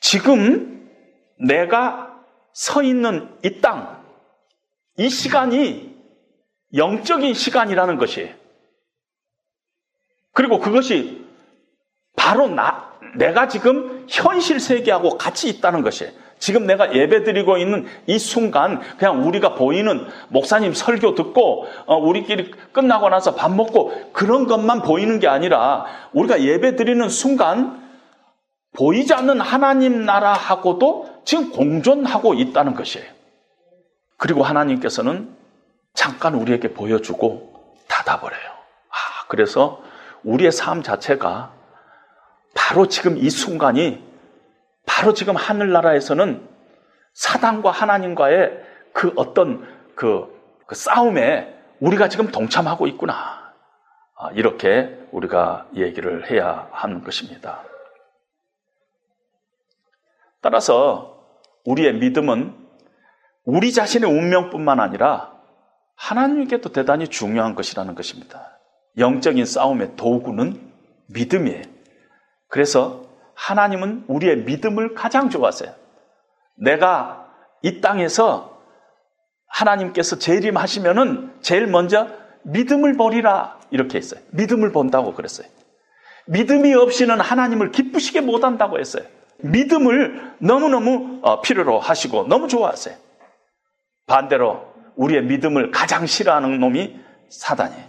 지금 0.00 0.90
내가 1.38 2.12
서 2.52 2.82
있는 2.82 3.28
이 3.44 3.60
땅, 3.60 4.02
이 4.96 5.08
시간이 5.08 5.96
영적인 6.74 7.34
시간이라는 7.34 7.98
것이 7.98 8.34
그리고 10.38 10.60
그것이 10.60 11.26
바로 12.14 12.46
나, 12.46 12.92
내가 13.16 13.48
지금 13.48 14.06
현실 14.08 14.60
세계하고 14.60 15.18
같이 15.18 15.48
있다는 15.48 15.82
것이 15.82 16.16
지금 16.38 16.64
내가 16.64 16.94
예배 16.94 17.24
드리고 17.24 17.56
있는 17.56 17.88
이 18.06 18.20
순간 18.20 18.80
그냥 18.98 19.26
우리가 19.26 19.54
보이는 19.54 20.06
목사님 20.28 20.74
설교 20.74 21.16
듣고 21.16 21.66
어, 21.86 21.96
우리끼리 21.96 22.52
끝나고 22.72 23.08
나서 23.08 23.34
밥 23.34 23.52
먹고 23.52 24.12
그런 24.12 24.46
것만 24.46 24.82
보이는 24.82 25.18
게 25.18 25.26
아니라 25.26 25.86
우리가 26.12 26.40
예배 26.40 26.76
드리는 26.76 27.08
순간 27.08 27.90
보이지 28.76 29.14
않는 29.14 29.40
하나님 29.40 30.04
나라하고도 30.04 31.22
지금 31.24 31.50
공존하고 31.50 32.34
있다는 32.34 32.74
것이에요. 32.74 33.08
그리고 34.16 34.44
하나님께서는 34.44 35.34
잠깐 35.94 36.36
우리에게 36.36 36.74
보여주고 36.74 37.74
닫아버려요. 37.88 38.50
아, 38.50 39.26
그래서 39.26 39.87
우리의 40.24 40.52
삶 40.52 40.82
자체가 40.82 41.52
바로 42.54 42.88
지금 42.88 43.16
이 43.16 43.30
순간이 43.30 44.04
바로 44.86 45.14
지금 45.14 45.36
하늘나라에서는 45.36 46.48
사단과 47.14 47.70
하나님과의 47.70 48.64
그 48.92 49.12
어떤 49.16 49.66
그, 49.94 50.26
그 50.66 50.74
싸움에 50.74 51.54
우리가 51.80 52.08
지금 52.08 52.30
동참하고 52.30 52.86
있구나. 52.88 53.52
아, 54.16 54.30
이렇게 54.32 54.98
우리가 55.12 55.68
얘기를 55.76 56.30
해야 56.30 56.68
하는 56.72 57.04
것입니다. 57.04 57.62
따라서 60.40 61.24
우리의 61.64 61.94
믿음은 61.94 62.56
우리 63.44 63.72
자신의 63.72 64.10
운명뿐만 64.10 64.80
아니라 64.80 65.32
하나님께도 65.96 66.70
대단히 66.70 67.08
중요한 67.08 67.54
것이라는 67.54 67.94
것입니다. 67.94 68.57
영적인 68.98 69.44
싸움의 69.44 69.96
도구는 69.96 70.60
믿음이에요. 71.08 71.62
그래서 72.48 73.04
하나님은 73.34 74.04
우리의 74.08 74.38
믿음을 74.38 74.94
가장 74.94 75.30
좋아하세요. 75.30 75.72
내가 76.56 77.28
이 77.62 77.80
땅에서 77.80 78.58
하나님께서 79.46 80.18
재림하시면은 80.18 81.34
제일 81.40 81.66
먼저 81.66 82.08
믿음을 82.42 82.96
버리라 82.96 83.58
이렇게 83.70 83.98
했어요. 83.98 84.20
믿음을 84.30 84.72
본다고 84.72 85.14
그랬어요. 85.14 85.46
믿음이 86.26 86.74
없이는 86.74 87.20
하나님을 87.20 87.70
기쁘시게 87.70 88.20
못한다고 88.20 88.78
했어요. 88.78 89.04
믿음을 89.38 90.34
너무너무 90.38 91.20
어, 91.22 91.40
필요로 91.40 91.78
하시고 91.78 92.28
너무 92.28 92.48
좋아하세요. 92.48 92.96
반대로 94.06 94.66
우리의 94.96 95.22
믿음을 95.24 95.70
가장 95.70 96.06
싫어하는 96.06 96.58
놈이 96.58 96.98
사단이에요. 97.28 97.87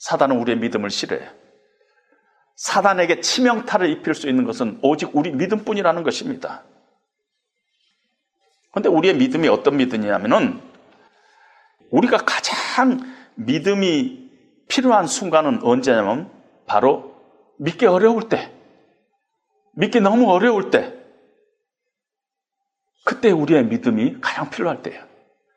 사단은 0.00 0.38
우리의 0.38 0.58
믿음을 0.58 0.90
싫어해요. 0.90 1.30
사단에게 2.56 3.20
치명타를 3.20 3.88
입힐 3.90 4.14
수 4.14 4.28
있는 4.28 4.44
것은 4.44 4.80
오직 4.82 5.14
우리 5.14 5.30
믿음뿐이라는 5.30 6.02
것입니다. 6.02 6.64
그런데 8.70 8.88
우리의 8.88 9.14
믿음이 9.14 9.48
어떤 9.48 9.76
믿음이냐면은 9.76 10.60
우리가 11.90 12.18
가장 12.18 13.00
믿음이 13.36 14.30
필요한 14.68 15.06
순간은 15.06 15.62
언제냐면 15.62 16.30
바로 16.66 17.16
믿기 17.58 17.86
어려울 17.86 18.28
때, 18.28 18.52
믿기 19.74 20.00
너무 20.00 20.30
어려울 20.30 20.70
때, 20.70 20.94
그때 23.04 23.30
우리의 23.30 23.64
믿음이 23.66 24.20
가장 24.20 24.50
필요할 24.50 24.82
때예요. 24.82 25.04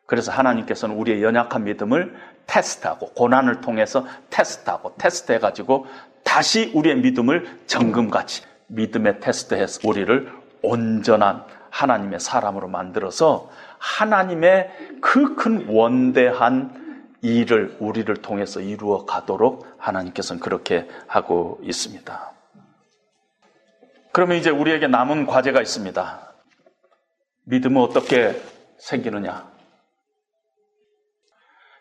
그래서 0.06 0.32
하나님께서는 0.32 0.96
우리의 0.96 1.22
연약한 1.22 1.64
믿음을 1.64 2.33
테스트하고 2.48 3.10
고난을 3.14 3.62
통해서 3.62 4.06
테스트하고 4.30 4.96
테스트해 4.98 5.40
가지고 5.40 5.86
다시 6.24 6.72
우리의 6.74 6.98
믿음을 6.98 7.60
정금같이 7.68 8.44
믿음의 8.68 9.20
테스트해서 9.20 9.82
우리를 9.88 10.32
온전한 10.62 11.44
하나님의 11.70 12.20
사람으로 12.20 12.68
만들어서 12.68 13.50
하나님의 13.80 14.72
그 15.02 15.36
큰 15.36 15.68
원대한 15.68 16.84
일을 17.22 17.78
우리를 17.80 18.14
통해서 18.18 18.60
이루어 18.60 19.06
가도록 19.06 19.66
하나님께서는 19.78 20.40
그렇게 20.42 20.88
하고 21.08 21.60
있습니다. 21.64 22.32
그러면 24.12 24.38
이제 24.38 24.50
우리에게 24.50 24.88
남은 24.88 25.26
과제가 25.26 25.62
있습니다. 25.62 26.34
믿음은 27.46 27.82
어떻게 27.82 28.40
생기느냐? 28.78 29.53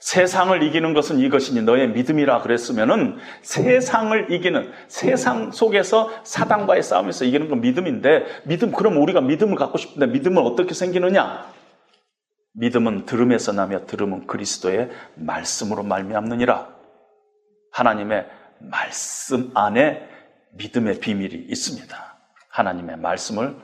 세상을 0.02 0.60
이기는 0.64 0.94
것은 0.94 1.20
이것이니 1.20 1.62
너의 1.62 1.90
믿음이라 1.90 2.42
그랬으면은 2.42 3.18
세상을 3.42 4.32
이기는 4.32 4.72
세상 4.88 5.52
속에서 5.52 6.10
사단과의 6.24 6.82
싸움에서 6.82 7.24
이기는 7.24 7.48
건 7.48 7.60
믿음인데 7.60 8.42
믿음 8.44 8.72
그럼 8.72 8.96
우리가 8.96 9.20
믿음을 9.20 9.54
갖고 9.54 9.78
싶은데 9.78 10.06
믿음은 10.06 10.42
어떻게 10.42 10.74
생기느냐? 10.74 11.46
믿음은 12.54 13.06
들음에서 13.06 13.52
나며 13.52 13.86
들음은 13.86 14.26
그리스도의 14.26 14.90
말씀으로 15.14 15.84
말미암느니라. 15.84 16.68
하나님의 17.70 18.26
말씀 18.58 19.52
안에 19.54 20.08
믿음의 20.54 20.98
비밀이 20.98 21.46
있습니다. 21.48 21.96
하나님의 22.48 22.96
말씀을 22.96 23.56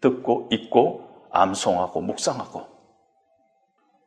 듣고 0.00 0.50
읽고 0.52 1.26
암송하고 1.32 2.00
묵상하고 2.00 2.69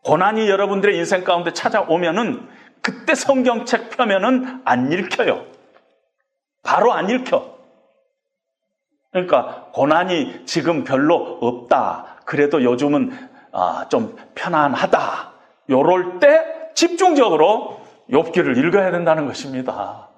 고난이 0.04 0.50
여러분들의 0.50 0.98
인생 0.98 1.24
가운데 1.24 1.54
찾아오면은 1.54 2.48
그때 2.82 3.16
성경책 3.16 3.92
펴면은 3.92 4.62
안 4.66 4.92
읽혀요. 4.92 5.46
바로 6.62 6.94
안 6.94 7.10
읽혀. 7.10 7.54
그러니까 9.12 9.70
고난이 9.74 10.46
지금 10.46 10.84
별로 10.84 11.16
없다. 11.42 12.18
그래도 12.26 12.64
요즘은 12.64 13.30
아, 13.52 13.86
좀 13.90 14.18
편안하다. 14.36 15.32
요럴 15.70 16.20
때 16.20 16.72
집중적으로 16.74 17.82
욥기를 18.10 18.58
읽어야 18.58 18.92
된다는 18.92 19.28
것입니다. 19.28 20.10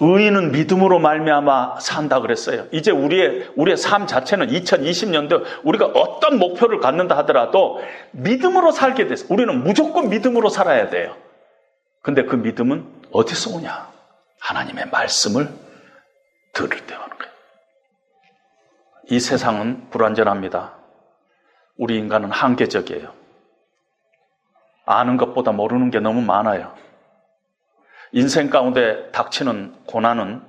의인은 0.00 0.52
믿음으로 0.52 0.98
말미암아 0.98 1.80
산다 1.80 2.20
그랬어요. 2.20 2.66
이제 2.72 2.90
우리의 2.90 3.52
우리의 3.56 3.76
삶 3.76 4.06
자체는 4.06 4.48
2020년도 4.48 5.44
우리가 5.62 5.86
어떤 5.86 6.38
목표를 6.38 6.80
갖는다 6.80 7.16
하더라도 7.18 7.82
믿음으로 8.12 8.72
살게 8.72 9.06
돼서 9.06 9.26
우리는 9.28 9.62
무조건 9.62 10.08
믿음으로 10.08 10.48
살아야 10.48 10.88
돼요. 10.88 11.16
근데 12.02 12.24
그 12.24 12.34
믿음은 12.36 12.86
어디서 13.12 13.56
오냐? 13.56 13.90
하나님의 14.40 14.86
말씀을 14.90 15.48
들을 16.54 16.86
때 16.86 16.94
오는 16.94 17.08
거예요. 17.08 17.32
이 19.10 19.20
세상은 19.20 19.90
불완전합니다. 19.90 20.78
우리 21.76 21.98
인간은 21.98 22.30
한계적이에요. 22.30 23.12
아는 24.86 25.18
것보다 25.18 25.52
모르는 25.52 25.90
게 25.90 26.00
너무 26.00 26.22
많아요. 26.22 26.74
인생 28.12 28.50
가운데 28.50 29.10
닥치는 29.12 29.84
고난은 29.86 30.42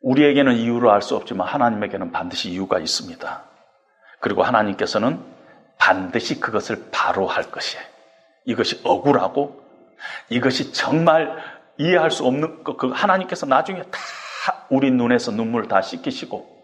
우리에게는 0.00 0.54
이유를 0.54 0.90
알 0.90 1.02
수 1.02 1.16
없지만 1.16 1.46
하나님에게는 1.46 2.12
반드시 2.12 2.50
이유가 2.50 2.78
있습니다. 2.78 3.42
그리고 4.20 4.42
하나님께서는 4.42 5.20
반드시 5.78 6.40
그것을 6.40 6.88
바로 6.90 7.26
할 7.26 7.50
것이에요. 7.50 7.84
이것이 8.46 8.80
억울하고 8.84 9.62
이것이 10.28 10.72
정말 10.72 11.36
이해할 11.78 12.10
수 12.10 12.24
없는 12.26 12.64
것, 12.64 12.76
그 12.76 12.90
하나님께서 12.90 13.46
나중에 13.46 13.82
다 13.82 14.66
우리 14.70 14.90
눈에서 14.90 15.32
눈물을 15.32 15.68
다 15.68 15.82
씻기시고 15.82 16.54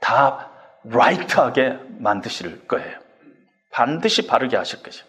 다 0.00 0.50
라이트하게 0.84 1.78
만드실 1.98 2.66
거예요. 2.66 2.98
반드시 3.70 4.26
바르게 4.26 4.56
하실 4.56 4.82
것이에요. 4.82 5.06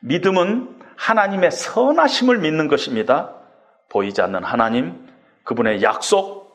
믿음은 0.00 0.78
하나님의 0.98 1.52
선하심을 1.52 2.38
믿는 2.38 2.68
것입니다. 2.68 3.34
보이지 3.88 4.20
않는 4.20 4.42
하나님, 4.44 5.08
그분의 5.44 5.82
약속, 5.82 6.48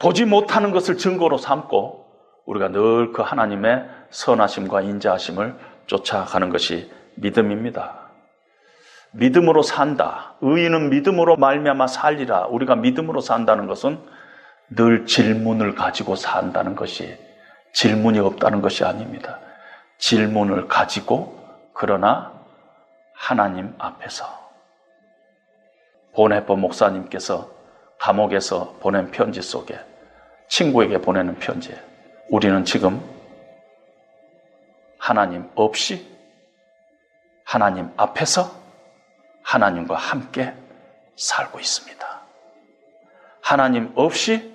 보지 0.00 0.24
못하는 0.24 0.70
것을 0.70 0.96
증거로 0.96 1.38
삼고 1.38 2.06
우리가 2.46 2.68
늘 2.68 3.12
그 3.12 3.22
하나님의 3.22 3.84
선하심과 4.10 4.80
인자하심을 4.82 5.56
쫓아가는 5.86 6.48
것이 6.50 6.90
믿음입니다. 7.16 8.08
믿음으로 9.12 9.62
산다. 9.62 10.34
의인은 10.40 10.90
믿음으로 10.90 11.36
말미암아 11.36 11.88
살리라. 11.88 12.46
우리가 12.46 12.76
믿음으로 12.76 13.20
산다는 13.20 13.66
것은 13.66 13.98
늘 14.70 15.04
질문을 15.06 15.74
가지고 15.74 16.14
산다는 16.14 16.74
것이 16.74 17.16
질문이 17.74 18.18
없다는 18.18 18.62
것이 18.62 18.84
아닙니다. 18.84 19.40
질문을 19.98 20.68
가지고 20.68 21.37
그러나 21.80 22.34
하나님 23.14 23.72
앞에서 23.78 24.26
보네법 26.12 26.58
목사님께서 26.58 27.48
감옥에서 28.00 28.72
보낸 28.80 29.12
편지 29.12 29.40
속에 29.40 29.78
친구에게 30.48 30.98
보내는 30.98 31.38
편지에 31.38 31.80
우리는 32.30 32.64
지금 32.64 33.00
하나님 34.98 35.48
없이 35.54 36.12
하나님 37.44 37.92
앞에서 37.96 38.50
하나님과 39.44 39.94
함께 39.94 40.52
살고 41.14 41.60
있습니다. 41.60 42.22
하나님 43.40 43.92
없이 43.94 44.52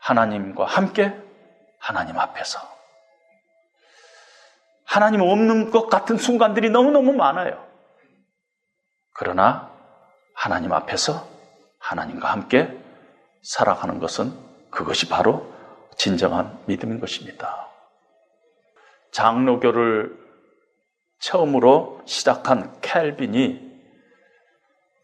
하나님과 0.00 0.64
함께 0.64 1.14
하나님 1.78 2.18
앞에서 2.18 2.79
하나님 4.90 5.20
없는 5.20 5.70
것 5.70 5.88
같은 5.88 6.16
순간들이 6.16 6.68
너무너무 6.68 7.12
많아요. 7.12 7.64
그러나 9.14 9.70
하나님 10.34 10.72
앞에서 10.72 11.28
하나님과 11.78 12.28
함께 12.28 12.76
살아가는 13.40 14.00
것은 14.00 14.32
그것이 14.70 15.08
바로 15.08 15.46
진정한 15.96 16.58
믿음인 16.66 16.98
것입니다. 16.98 17.68
장로교를 19.12 20.18
처음으로 21.20 22.02
시작한 22.04 22.76
켈빈이 22.80 23.70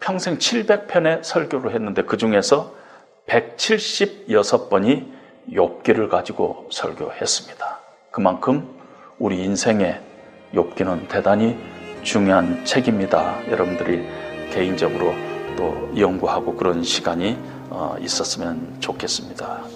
평생 0.01 0.39
700편의 0.39 1.23
설교를 1.23 1.73
했는데 1.73 2.03
그 2.03 2.17
중에서 2.17 2.75
176번이 3.29 5.15
욥기를 5.53 6.11
가지고 6.11 6.69
설교했습니다. 6.73 7.79
그만큼 8.11 8.76
우리 9.19 9.43
인생의 9.45 9.99
욥기는 10.53 11.09
대단히 11.09 11.57
중요한 12.03 12.65
책입니다. 12.65 13.39
여러분들이 13.51 14.07
개인적으로 14.53 15.15
또 15.57 15.91
연구하고 15.97 16.55
그런 16.55 16.83
시간이 16.83 17.39
어, 17.71 17.97
있었으면 18.01 18.77
좋겠습니다. 18.79 19.76